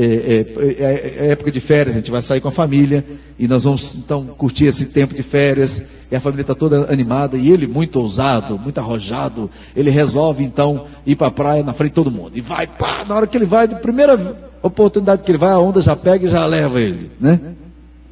É, 0.00 0.04
é, 0.04 0.46
é, 0.62 1.26
é, 1.26 1.30
época 1.32 1.50
de 1.50 1.58
férias, 1.58 1.96
a 1.96 1.98
gente 1.98 2.12
vai 2.12 2.22
sair 2.22 2.40
com 2.40 2.46
a 2.46 2.52
família 2.52 3.04
e 3.36 3.48
nós 3.48 3.64
vamos 3.64 3.96
então 3.96 4.24
curtir 4.26 4.66
esse 4.66 4.86
tempo 4.86 5.12
de 5.12 5.24
férias. 5.24 5.96
E 6.08 6.14
a 6.14 6.20
família 6.20 6.42
está 6.42 6.54
toda 6.54 6.92
animada 6.92 7.36
e 7.36 7.50
ele, 7.50 7.66
muito 7.66 7.98
ousado, 7.98 8.56
muito 8.56 8.78
arrojado, 8.78 9.50
ele 9.74 9.90
resolve 9.90 10.44
então 10.44 10.86
ir 11.04 11.16
para 11.16 11.26
a 11.26 11.32
praia 11.32 11.64
na 11.64 11.72
frente 11.72 11.90
de 11.90 11.94
todo 11.96 12.12
mundo. 12.12 12.30
E 12.34 12.40
vai, 12.40 12.68
pá, 12.68 13.04
na 13.08 13.16
hora 13.16 13.26
que 13.26 13.36
ele 13.36 13.44
vai, 13.44 13.66
primeira 13.66 14.36
oportunidade 14.62 15.24
que 15.24 15.32
ele 15.32 15.38
vai, 15.38 15.50
a 15.50 15.58
onda 15.58 15.82
já 15.82 15.96
pega 15.96 16.24
e 16.24 16.30
já 16.30 16.46
leva 16.46 16.80
ele, 16.80 17.10
né? 17.20 17.40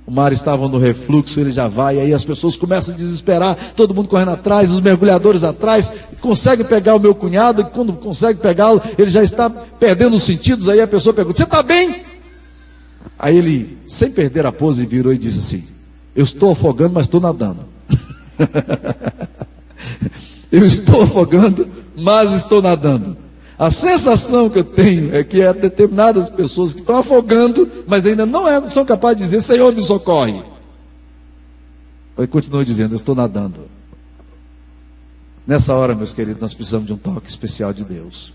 O 0.07 0.12
mar 0.12 0.33
estava 0.33 0.69
no 0.69 0.79
refluxo, 0.79 1.40
ele 1.40 1.51
já 1.51 1.66
vai, 1.66 1.99
aí 1.99 2.14
as 2.14 2.25
pessoas 2.25 2.55
começam 2.55 2.95
a 2.95 2.97
desesperar, 2.97 3.57
todo 3.75 3.92
mundo 3.92 4.09
correndo 4.09 4.31
atrás, 4.31 4.71
os 4.71 4.81
mergulhadores 4.81 5.42
atrás, 5.42 5.90
consegue 6.21 6.62
pegar 6.62 6.95
o 6.95 7.01
meu 7.01 7.12
cunhado, 7.12 7.62
e 7.62 7.64
quando 7.64 7.92
consegue 7.95 8.38
pegá-lo, 8.38 8.81
ele 8.97 9.11
já 9.11 9.21
está 9.21 9.51
perdendo 9.51 10.14
os 10.14 10.23
sentidos, 10.23 10.69
aí 10.69 10.81
a 10.81 10.87
pessoa 10.87 11.12
pergunta, 11.12 11.38
você 11.38 11.42
está 11.42 11.61
bem? 11.61 12.05
Aí 13.19 13.37
ele, 13.37 13.77
sem 13.88 14.12
perder 14.12 14.47
a 14.47 14.53
pose, 14.53 14.87
virou 14.87 15.12
e 15.12 15.19
disse 15.19 15.40
assim, 15.40 15.64
eu 16.14 16.23
estou 16.23 16.53
afogando, 16.53 16.95
mas 16.95 17.07
estou 17.07 17.21
nadando. 17.21 17.62
eu 20.53 20.64
estou 20.64 21.03
afogando, 21.03 21.69
mas 21.99 22.33
estou 22.33 22.62
nadando. 22.62 23.25
A 23.59 23.71
sensação 23.71 24.51
que 24.51 24.59
eu 24.59 24.64
tenho 24.64 25.14
é 25.14 25.25
que 25.25 25.42
há 25.42 25.53
determinadas 25.53 26.29
pessoas 26.29 26.75
que 26.75 26.81
estão 26.81 26.99
afogando, 26.99 27.69
mas 27.87 28.05
ainda 28.07 28.27
não 28.27 28.47
é, 28.47 28.69
são 28.69 28.85
capazes 28.85 29.19
de 29.19 29.25
dizer, 29.25 29.40
Senhor, 29.40 29.75
me 29.75 29.83
socorre. 29.83 30.42
Ele 32.19 32.27
continua 32.27 32.64
dizendo, 32.64 32.92
eu 32.92 32.97
estou 32.97 33.14
nadando. 33.14 33.62
Nessa 35.47 35.75
hora, 35.75 35.95
meus 35.95 36.12
queridos, 36.12 36.40
nós 36.40 36.55
precisamos 36.55 36.87
de 36.87 36.92
um 36.92 36.99
toque 36.99 37.31
especial 37.31 37.73
de 37.73 37.85
Deus. 37.85 38.33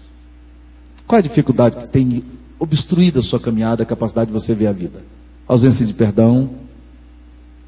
Qual 1.05 1.17
é 1.17 1.19
a 1.19 1.23
dificuldade 1.23 1.77
que 1.77 1.87
tem 1.87 2.23
obstruído 2.57 3.19
a 3.19 3.23
sua 3.23 3.39
caminhada, 3.39 3.83
a 3.83 3.85
capacidade 3.85 4.27
de 4.27 4.33
você 4.33 4.55
ver 4.55 4.67
a 4.67 4.71
vida? 4.71 5.03
Ausência 5.47 5.85
de 5.85 5.93
perdão, 5.93 6.49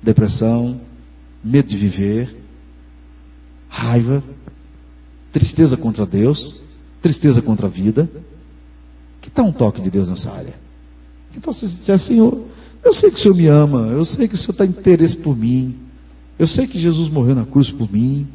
depressão, 0.02 0.80
medo 1.44 1.68
de 1.68 1.78
viver, 1.78 2.36
raiva, 3.68 4.24
tristeza 5.32 5.76
contra 5.76 6.06
Deus, 6.06 6.63
tristeza 7.04 7.42
contra 7.42 7.68
a 7.68 7.70
vida. 7.70 8.10
Que 9.22 9.30
tal 9.30 9.46
um 9.46 9.52
toque 9.52 9.82
de 9.82 9.92
Deus 9.92 10.10
nessa 10.10 10.32
área? 10.32 10.54
Que 11.32 11.40
tal 11.40 11.54
você 11.54 11.68
dizer, 11.68 12.00
Senhor, 12.00 12.46
eu 12.84 12.94
sei 12.94 13.12
que 13.12 13.18
o 13.18 13.20
Senhor 13.20 13.36
me 13.36 13.48
ama, 13.48 13.88
eu 13.88 14.04
sei 14.04 14.28
que 14.28 14.34
o 14.34 14.38
Senhor 14.38 14.54
está 14.54 14.66
interesse 14.66 15.18
por 15.18 15.38
mim, 15.38 15.76
eu 16.40 16.48
sei 16.48 16.66
que 16.66 16.80
Jesus 16.80 17.10
morreu 17.10 17.36
na 17.36 17.46
cruz 17.46 17.72
por 17.72 17.92
mim, 17.92 18.28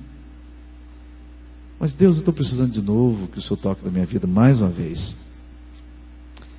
mas 1.80 1.94
Deus, 1.94 2.16
eu 2.16 2.20
estou 2.20 2.34
precisando 2.34 2.70
de 2.70 2.82
novo 2.82 3.28
que 3.28 3.38
o 3.38 3.42
Senhor 3.42 3.56
toque 3.56 3.84
na 3.84 3.90
minha 3.90 4.06
vida 4.06 4.26
mais 4.26 4.60
uma 4.60 4.70
vez. 4.70 5.28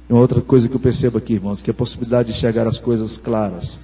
E 0.10 0.14
uma 0.14 0.22
outra 0.22 0.42
coisa 0.42 0.70
que 0.70 0.76
eu 0.76 0.80
percebo 0.80 1.18
aqui, 1.18 1.34
irmãos, 1.34 1.62
que 1.62 1.70
a 1.70 1.74
possibilidade 1.74 2.32
de 2.32 2.40
chegar 2.40 2.66
às 2.66 2.78
coisas 2.78 3.18
claras 3.18 3.80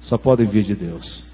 só 0.00 0.16
podem 0.16 0.46
vir 0.46 0.62
de 0.62 0.76
Deus. 0.76 1.24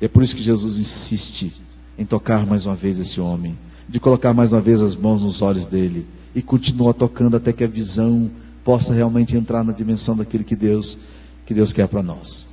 E 0.00 0.04
é 0.04 0.08
por 0.08 0.22
isso 0.22 0.36
que 0.36 0.42
Jesus 0.42 0.78
insiste 0.78 1.52
em 1.98 2.04
tocar 2.04 2.46
mais 2.46 2.66
uma 2.66 2.74
vez 2.74 2.98
esse 2.98 3.20
homem 3.20 3.56
de 3.88 4.00
colocar 4.00 4.32
mais 4.32 4.52
uma 4.52 4.60
vez 4.60 4.80
as 4.80 4.96
mãos 4.96 5.22
nos 5.22 5.42
olhos 5.42 5.66
dele 5.66 6.06
e 6.34 6.42
continua 6.42 6.94
tocando 6.94 7.36
até 7.36 7.52
que 7.52 7.64
a 7.64 7.68
visão 7.68 8.30
possa 8.64 8.94
realmente 8.94 9.36
entrar 9.36 9.64
na 9.64 9.72
dimensão 9.72 10.16
daquilo 10.16 10.44
que 10.44 10.56
Deus 10.56 10.98
que 11.44 11.52
Deus 11.52 11.72
quer 11.72 11.88
para 11.88 12.02
nós. 12.02 12.46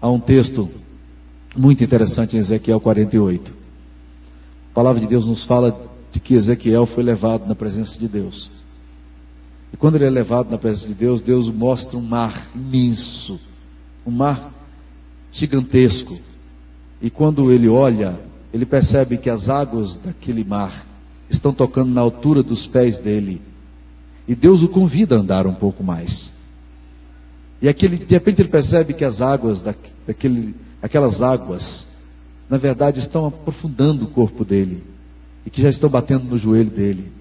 Há 0.00 0.08
um 0.10 0.20
texto 0.20 0.70
muito 1.56 1.82
interessante 1.82 2.36
em 2.36 2.38
Ezequiel 2.38 2.80
48. 2.80 3.54
A 4.70 4.74
palavra 4.74 5.00
de 5.00 5.06
Deus 5.06 5.26
nos 5.26 5.44
fala 5.44 5.88
de 6.12 6.20
que 6.20 6.34
Ezequiel 6.34 6.86
foi 6.86 7.02
levado 7.02 7.48
na 7.48 7.54
presença 7.54 7.98
de 7.98 8.08
Deus. 8.08 8.50
E 9.72 9.76
quando 9.76 9.96
ele 9.96 10.04
é 10.04 10.10
levado 10.10 10.50
na 10.50 10.58
presença 10.58 10.88
de 10.88 10.94
Deus, 10.94 11.20
Deus 11.20 11.48
mostra 11.48 11.98
um 11.98 12.02
mar 12.02 12.34
imenso, 12.54 13.40
um 14.06 14.10
mar 14.10 14.54
gigantesco. 15.32 16.18
E 17.02 17.10
quando 17.10 17.50
ele 17.50 17.68
olha, 17.68 18.18
ele 18.52 18.64
percebe 18.64 19.18
que 19.18 19.28
as 19.28 19.48
águas 19.48 19.96
daquele 19.96 20.44
mar 20.44 20.86
estão 21.28 21.52
tocando 21.52 21.92
na 21.92 22.00
altura 22.00 22.42
dos 22.42 22.66
pés 22.66 22.98
dele. 22.98 23.42
E 24.26 24.34
Deus 24.34 24.62
o 24.62 24.68
convida 24.68 25.16
a 25.16 25.20
andar 25.20 25.46
um 25.46 25.54
pouco 25.54 25.82
mais. 25.82 26.38
E 27.60 27.68
aquele, 27.68 27.96
de 27.96 28.14
repente 28.14 28.42
ele 28.42 28.48
percebe 28.48 28.94
que 28.94 29.04
as 29.04 29.20
águas, 29.20 29.62
daquele, 30.06 30.54
aquelas 30.80 31.22
águas, 31.22 31.98
na 32.48 32.56
verdade 32.56 33.00
estão 33.00 33.26
aprofundando 33.26 34.04
o 34.04 34.08
corpo 34.08 34.44
dele. 34.44 34.82
E 35.44 35.50
que 35.50 35.62
já 35.62 35.68
estão 35.68 35.90
batendo 35.90 36.24
no 36.24 36.38
joelho 36.38 36.70
dele. 36.70 37.12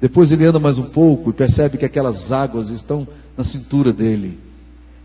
Depois 0.00 0.30
ele 0.30 0.44
anda 0.44 0.60
mais 0.60 0.78
um 0.78 0.84
pouco 0.84 1.30
e 1.30 1.32
percebe 1.32 1.76
que 1.76 1.84
aquelas 1.84 2.30
águas 2.30 2.70
estão 2.70 3.06
na 3.36 3.42
cintura 3.42 3.92
dele. 3.92 4.38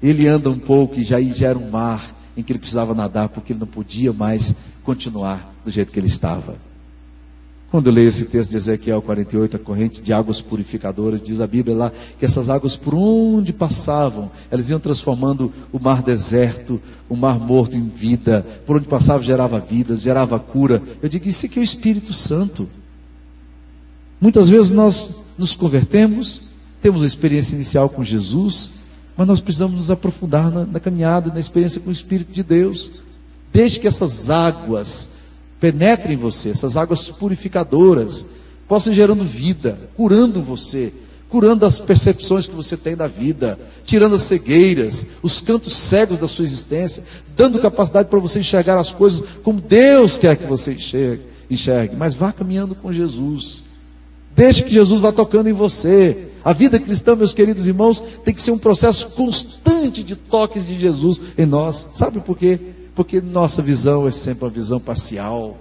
Ele 0.02 0.28
anda 0.28 0.50
um 0.50 0.60
pouco 0.60 1.00
e 1.00 1.04
já 1.04 1.20
gera 1.22 1.58
um 1.58 1.70
mar 1.72 2.14
em 2.36 2.44
que 2.44 2.52
ele 2.52 2.60
precisava 2.60 2.94
nadar 2.94 3.30
porque 3.30 3.54
ele 3.54 3.60
não 3.60 3.68
podia 3.68 4.12
mais 4.12 4.70
continuar 4.84 5.54
do 5.64 5.72
jeito 5.72 5.92
que 5.92 6.00
ele 6.00 6.08
estava. 6.08 6.56
Quando 7.74 7.88
eu 7.88 7.94
leio 7.94 8.10
esse 8.10 8.26
texto 8.26 8.52
de 8.52 8.58
Ezequiel 8.58 9.02
48, 9.02 9.56
a 9.56 9.60
corrente 9.60 10.00
de 10.00 10.14
águas 10.14 10.40
purificadoras, 10.40 11.20
diz 11.20 11.42
a 11.42 11.48
Bíblia 11.48 11.76
lá 11.76 11.92
que 12.20 12.24
essas 12.24 12.48
águas 12.48 12.76
por 12.76 12.94
onde 12.94 13.52
passavam, 13.52 14.30
elas 14.52 14.70
iam 14.70 14.80
transformando 14.80 15.52
o 15.72 15.80
mar 15.80 16.04
deserto, 16.04 16.80
o 17.10 17.16
mar 17.16 17.40
morto 17.40 17.76
em 17.76 17.88
vida, 17.88 18.46
por 18.68 18.76
onde 18.76 18.88
passava 18.88 19.24
gerava 19.24 19.60
vida, 19.60 19.96
gerava 19.96 20.40
cura. 20.40 20.84
Eu 21.02 21.10
digo, 21.10 21.28
isso 21.28 21.48
aqui 21.48 21.58
é 21.58 21.62
o 21.62 21.64
Espírito 21.64 22.14
Santo. 22.14 22.70
Muitas 24.22 24.50
vezes 24.50 24.72
nós 24.72 25.24
nos 25.36 25.56
convertemos, 25.56 26.54
temos 26.80 27.02
a 27.02 27.08
experiência 27.08 27.56
inicial 27.56 27.90
com 27.90 28.04
Jesus, 28.04 28.84
mas 29.16 29.28
nós 29.28 29.42
precisamos 29.42 29.76
nos 29.76 29.92
aprofundar 29.92 30.52
na, 30.52 30.66
na 30.66 30.80
caminhada, 30.80 31.32
na 31.32 31.40
experiência 31.40 31.82
com 31.82 31.90
o 31.90 31.94
Espírito 31.94 32.32
de 32.32 32.44
Deus. 32.44 32.92
Deixe 33.52 33.80
que 33.80 33.88
essas 33.88 34.30
águas 34.30 35.22
penetrem 35.60 36.16
em 36.16 36.20
você, 36.20 36.50
essas 36.50 36.76
águas 36.76 37.10
purificadoras, 37.10 38.40
possam 38.68 38.94
gerando 38.94 39.24
vida, 39.24 39.78
curando 39.96 40.42
você, 40.42 40.92
curando 41.30 41.66
as 41.66 41.80
percepções 41.80 42.48
que 42.48 42.56
você 42.56 42.76
tem 42.76 42.96
da 42.96 43.08
vida, 43.08 43.58
tirando 43.84 44.16
as 44.16 44.22
cegueiras, 44.22 45.20
os 45.22 45.42
cantos 45.42 45.74
cegos 45.74 46.20
da 46.20 46.28
sua 46.28 46.46
existência, 46.46 47.04
dando 47.36 47.60
capacidade 47.60 48.10
para 48.10 48.20
você 48.20 48.40
enxergar 48.40 48.78
as 48.78 48.92
coisas 48.92 49.24
como 49.44 49.62
Deus 49.62 50.18
quer 50.18 50.36
que 50.36 50.46
você 50.46 50.74
enxergue, 50.74 51.24
enxergue. 51.50 51.96
Mas 51.96 52.14
vá 52.14 52.32
caminhando 52.32 52.76
com 52.76 52.92
Jesus. 52.92 53.64
Deixe 54.36 54.64
que 54.64 54.74
Jesus 54.74 55.02
vá 55.02 55.12
tocando 55.12 55.50
em 55.50 55.54
você. 55.54 56.33
A 56.44 56.54
vida 56.54 56.80
cristã, 56.80 57.16
meus 57.16 57.34
queridos 57.34 57.68
irmãos, 57.68 58.02
tem 58.24 58.34
que 58.34 58.42
ser 58.42 58.52
um 58.52 58.58
processo 58.58 59.10
constante 59.12 60.04
de 60.04 60.16
toques 60.16 60.66
de 60.66 60.78
Jesus 60.80 61.22
em 61.38 61.46
nós. 61.46 61.88
Sabe 61.94 62.20
por 62.20 62.38
quê? 62.38 62.60
porque 62.96 63.22
nossa 63.22 63.62
visão 63.62 64.08
é 64.08 64.12
sempre 64.12 64.46
uma 64.46 64.50
visão 64.50 64.80
parcial. 64.80 65.58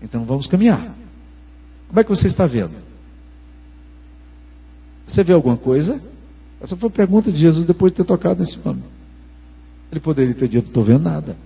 Então 0.00 0.24
vamos 0.24 0.46
caminhar. 0.46 0.96
Como 1.88 2.00
é 2.00 2.04
que 2.04 2.10
você 2.10 2.26
está 2.26 2.46
vendo? 2.46 2.76
Você 5.06 5.24
vê 5.24 5.32
alguma 5.32 5.56
coisa? 5.56 6.00
Essa 6.60 6.76
foi 6.76 6.88
a 6.88 6.92
pergunta 6.92 7.32
de 7.32 7.38
Jesus 7.38 7.66
depois 7.66 7.92
de 7.92 7.96
ter 7.96 8.04
tocado 8.04 8.40
nesse 8.40 8.58
homem. 8.64 8.84
Ele 9.90 10.00
poderia 10.00 10.34
ter 10.34 10.48
dito, 10.48 10.64
não 10.64 10.70
estou 10.70 10.84
vendo 10.84 11.02
nada. 11.02 11.36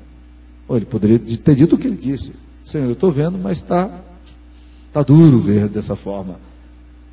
Ou 0.68 0.76
ele 0.76 0.86
poderia 0.86 1.18
ter 1.18 1.54
dito 1.54 1.76
o 1.76 1.78
que 1.78 1.86
ele 1.86 1.96
disse. 1.96 2.34
Senhor, 2.64 2.86
eu 2.86 2.92
estou 2.92 3.10
vendo, 3.12 3.38
mas 3.38 3.58
está 3.58 3.88
tá 4.92 5.02
duro 5.02 5.38
ver 5.38 5.68
dessa 5.68 5.96
forma. 5.96 6.40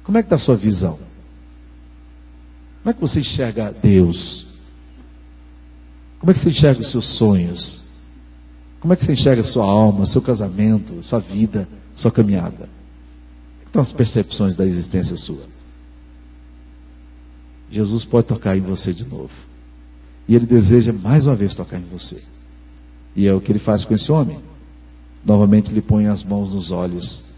Como 0.10 0.18
é 0.18 0.24
que 0.24 0.26
está 0.26 0.38
a 0.38 0.40
sua 0.40 0.56
visão? 0.56 0.96
Como 0.96 2.90
é 2.90 2.94
que 2.94 3.00
você 3.00 3.20
enxerga 3.20 3.72
Deus? 3.72 4.56
Como 6.18 6.32
é 6.32 6.34
que 6.34 6.40
você 6.40 6.50
enxerga 6.50 6.82
os 6.82 6.90
seus 6.90 7.06
sonhos? 7.06 7.92
Como 8.80 8.92
é 8.92 8.96
que 8.96 9.06
você 9.06 9.14
enxerga 9.14 9.44
a 9.44 9.46
sua 9.46 9.66
alma, 9.66 10.08
seu 10.08 10.20
casamento, 10.20 11.04
sua 11.04 11.20
vida, 11.20 11.70
sua 11.94 12.10
caminhada? 12.10 12.58
Como 12.58 13.68
estão 13.68 13.82
as 13.84 13.92
percepções 13.94 14.56
da 14.56 14.66
existência 14.66 15.16
sua? 15.16 15.46
Jesus 17.70 18.04
pode 18.04 18.26
tocar 18.26 18.58
em 18.58 18.62
você 18.62 18.92
de 18.92 19.08
novo. 19.08 19.30
E 20.28 20.34
ele 20.34 20.48
deseja 20.48 20.92
mais 20.92 21.28
uma 21.28 21.36
vez 21.36 21.54
tocar 21.54 21.78
em 21.78 21.86
você. 21.86 22.20
E 23.16 23.28
é 23.28 23.34
o 23.36 23.40
que 23.40 23.52
ele 23.52 23.60
faz 23.60 23.86
com 23.86 23.94
esse 23.94 24.12
homem. 24.12 24.44
Novamente 25.24 25.70
ele 25.72 25.84
põe 25.84 26.08
as 26.08 26.24
mãos 26.24 26.56
nos 26.56 26.72
olhos. 26.72 27.38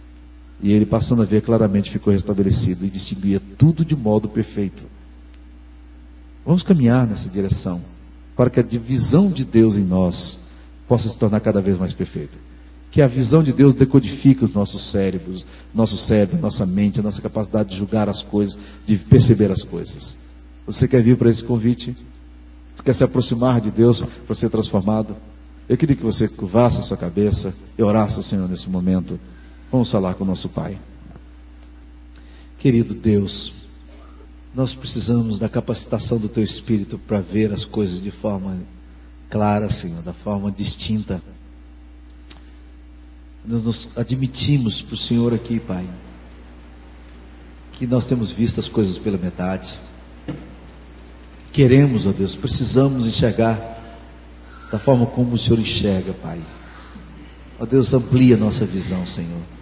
E 0.61 0.71
ele, 0.71 0.85
passando 0.85 1.21
a 1.21 1.25
ver 1.25 1.41
claramente, 1.41 1.89
ficou 1.89 2.13
restabelecido 2.13 2.85
e 2.85 2.89
distinguia 2.89 3.41
tudo 3.57 3.83
de 3.83 3.95
modo 3.95 4.29
perfeito. 4.29 4.83
Vamos 6.45 6.63
caminhar 6.63 7.07
nessa 7.07 7.29
direção, 7.29 7.83
para 8.35 8.49
que 8.49 8.59
a 8.59 8.63
divisão 8.63 9.31
de 9.31 9.43
Deus 9.43 9.75
em 9.75 9.83
nós 9.83 10.49
possa 10.87 11.09
se 11.09 11.17
tornar 11.17 11.39
cada 11.39 11.61
vez 11.61 11.79
mais 11.79 11.93
perfeita. 11.93 12.37
Que 12.91 13.01
a 13.01 13.07
visão 13.07 13.41
de 13.41 13.53
Deus 13.53 13.73
decodifique 13.73 14.43
os 14.43 14.51
nossos 14.51 14.83
cérebros, 14.83 15.45
nosso 15.73 15.97
cérebro, 15.97 16.39
nossa 16.39 16.65
mente, 16.65 16.99
a 16.99 17.03
nossa 17.03 17.21
capacidade 17.21 17.69
de 17.69 17.77
julgar 17.77 18.09
as 18.09 18.21
coisas, 18.21 18.59
de 18.85 18.97
perceber 18.97 19.49
as 19.49 19.63
coisas. 19.63 20.29
Você 20.67 20.87
quer 20.87 21.01
vir 21.01 21.17
para 21.17 21.29
esse 21.29 21.43
convite? 21.43 21.95
Você 22.75 22.83
quer 22.83 22.93
se 22.93 23.03
aproximar 23.03 23.61
de 23.61 23.71
Deus 23.71 24.03
para 24.03 24.35
ser 24.35 24.49
transformado? 24.49 25.15
Eu 25.69 25.77
queria 25.77 25.95
que 25.95 26.03
você 26.03 26.27
curvasse 26.27 26.79
a 26.79 26.83
sua 26.83 26.97
cabeça 26.97 27.53
e 27.77 27.81
orasse 27.81 28.17
ao 28.17 28.23
Senhor 28.23 28.49
nesse 28.49 28.69
momento. 28.69 29.19
Vamos 29.71 29.89
falar 29.89 30.15
com 30.15 30.25
o 30.25 30.27
nosso 30.27 30.49
Pai. 30.49 30.77
Querido 32.59 32.93
Deus, 32.93 33.53
nós 34.53 34.75
precisamos 34.75 35.39
da 35.39 35.47
capacitação 35.47 36.17
do 36.17 36.27
Teu 36.27 36.43
Espírito 36.43 36.99
para 36.99 37.21
ver 37.21 37.53
as 37.53 37.63
coisas 37.63 38.03
de 38.03 38.11
forma 38.11 38.57
clara, 39.29 39.69
Senhor, 39.69 40.01
da 40.01 40.11
forma 40.11 40.51
distinta. 40.51 41.23
Nós 43.45 43.63
nos 43.63 43.89
admitimos 43.95 44.81
para 44.81 44.93
o 44.93 44.97
Senhor 44.97 45.33
aqui, 45.33 45.57
Pai, 45.57 45.89
que 47.71 47.87
nós 47.87 48.05
temos 48.05 48.29
visto 48.29 48.59
as 48.59 48.67
coisas 48.67 48.97
pela 48.97 49.17
metade. 49.17 49.79
Queremos, 51.53 52.05
ó 52.05 52.11
Deus, 52.11 52.35
precisamos 52.35 53.07
enxergar 53.07 53.97
da 54.69 54.77
forma 54.77 55.05
como 55.05 55.35
o 55.35 55.37
Senhor 55.37 55.59
enxerga, 55.59 56.13
Pai. 56.13 56.41
Ó 57.57 57.65
Deus, 57.65 57.93
amplia 57.93 58.35
nossa 58.35 58.65
visão, 58.65 59.05
Senhor. 59.05 59.60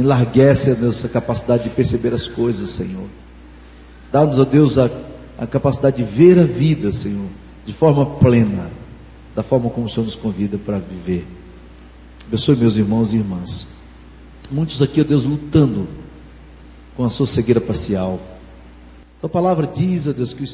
Enlarguece 0.00 0.70
a 0.70 0.76
nossa 0.76 1.10
capacidade 1.10 1.64
de 1.64 1.70
perceber 1.70 2.14
as 2.14 2.26
coisas, 2.26 2.70
Senhor. 2.70 3.06
Dá-nos, 4.10 4.38
ó 4.38 4.44
Deus, 4.46 4.78
a, 4.78 4.90
a 5.36 5.46
capacidade 5.46 5.98
de 5.98 6.04
ver 6.04 6.38
a 6.38 6.44
vida, 6.44 6.90
Senhor, 6.90 7.28
de 7.66 7.72
forma 7.74 8.06
plena, 8.16 8.70
da 9.36 9.42
forma 9.42 9.68
como 9.68 9.84
o 9.86 9.90
Senhor 9.90 10.06
nos 10.06 10.16
convida 10.16 10.56
para 10.56 10.78
viver. 10.78 11.26
Abençoe 12.26 12.56
meus 12.56 12.78
irmãos 12.78 13.12
e 13.12 13.16
irmãs. 13.16 13.76
Muitos 14.50 14.80
aqui, 14.80 15.02
ó 15.02 15.04
Deus, 15.04 15.24
lutando 15.24 15.86
com 16.96 17.04
a 17.04 17.10
sua 17.10 17.26
cegueira 17.26 17.60
parcial. 17.60 18.18
A 19.22 19.28
palavra 19.28 19.66
diz, 19.66 20.06
ó 20.08 20.12
Deus, 20.12 20.32
que 20.32 20.44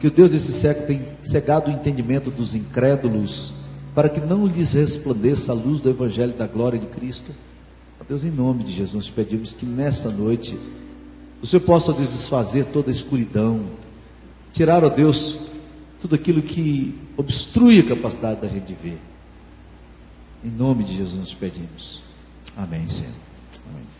que 0.00 0.06
o 0.06 0.10
Deus 0.10 0.30
desse 0.30 0.52
século 0.52 0.86
tem 0.86 1.02
cegado 1.22 1.68
o 1.68 1.74
entendimento 1.74 2.30
dos 2.30 2.54
incrédulos, 2.54 3.54
para 3.94 4.08
que 4.08 4.20
não 4.20 4.46
lhes 4.46 4.72
resplandeça 4.72 5.52
a 5.52 5.54
luz 5.54 5.80
do 5.80 5.90
Evangelho 5.90 6.32
da 6.32 6.46
glória 6.46 6.78
de 6.78 6.86
Cristo. 6.86 7.32
Ó 8.00 8.04
Deus, 8.04 8.24
em 8.24 8.30
nome 8.30 8.64
de 8.64 8.72
Jesus, 8.72 9.10
pedimos 9.10 9.52
que 9.52 9.66
nessa 9.66 10.10
noite 10.10 10.58
o 11.42 11.46
Senhor 11.46 11.62
possa 11.62 11.92
desfazer 11.92 12.66
toda 12.66 12.90
a 12.90 12.92
escuridão, 12.92 13.64
tirar, 14.52 14.84
ó 14.84 14.88
Deus, 14.88 15.48
tudo 16.00 16.14
aquilo 16.14 16.42
que 16.42 16.98
obstrui 17.16 17.80
a 17.80 17.88
capacidade 17.88 18.40
da 18.40 18.48
gente 18.48 18.66
de 18.66 18.74
ver. 18.74 18.98
Em 20.44 20.50
nome 20.50 20.84
de 20.84 20.96
Jesus 20.96 21.34
pedimos. 21.34 22.02
Amém, 22.56 22.88
Senhor. 22.88 23.12
Amém. 23.70 23.97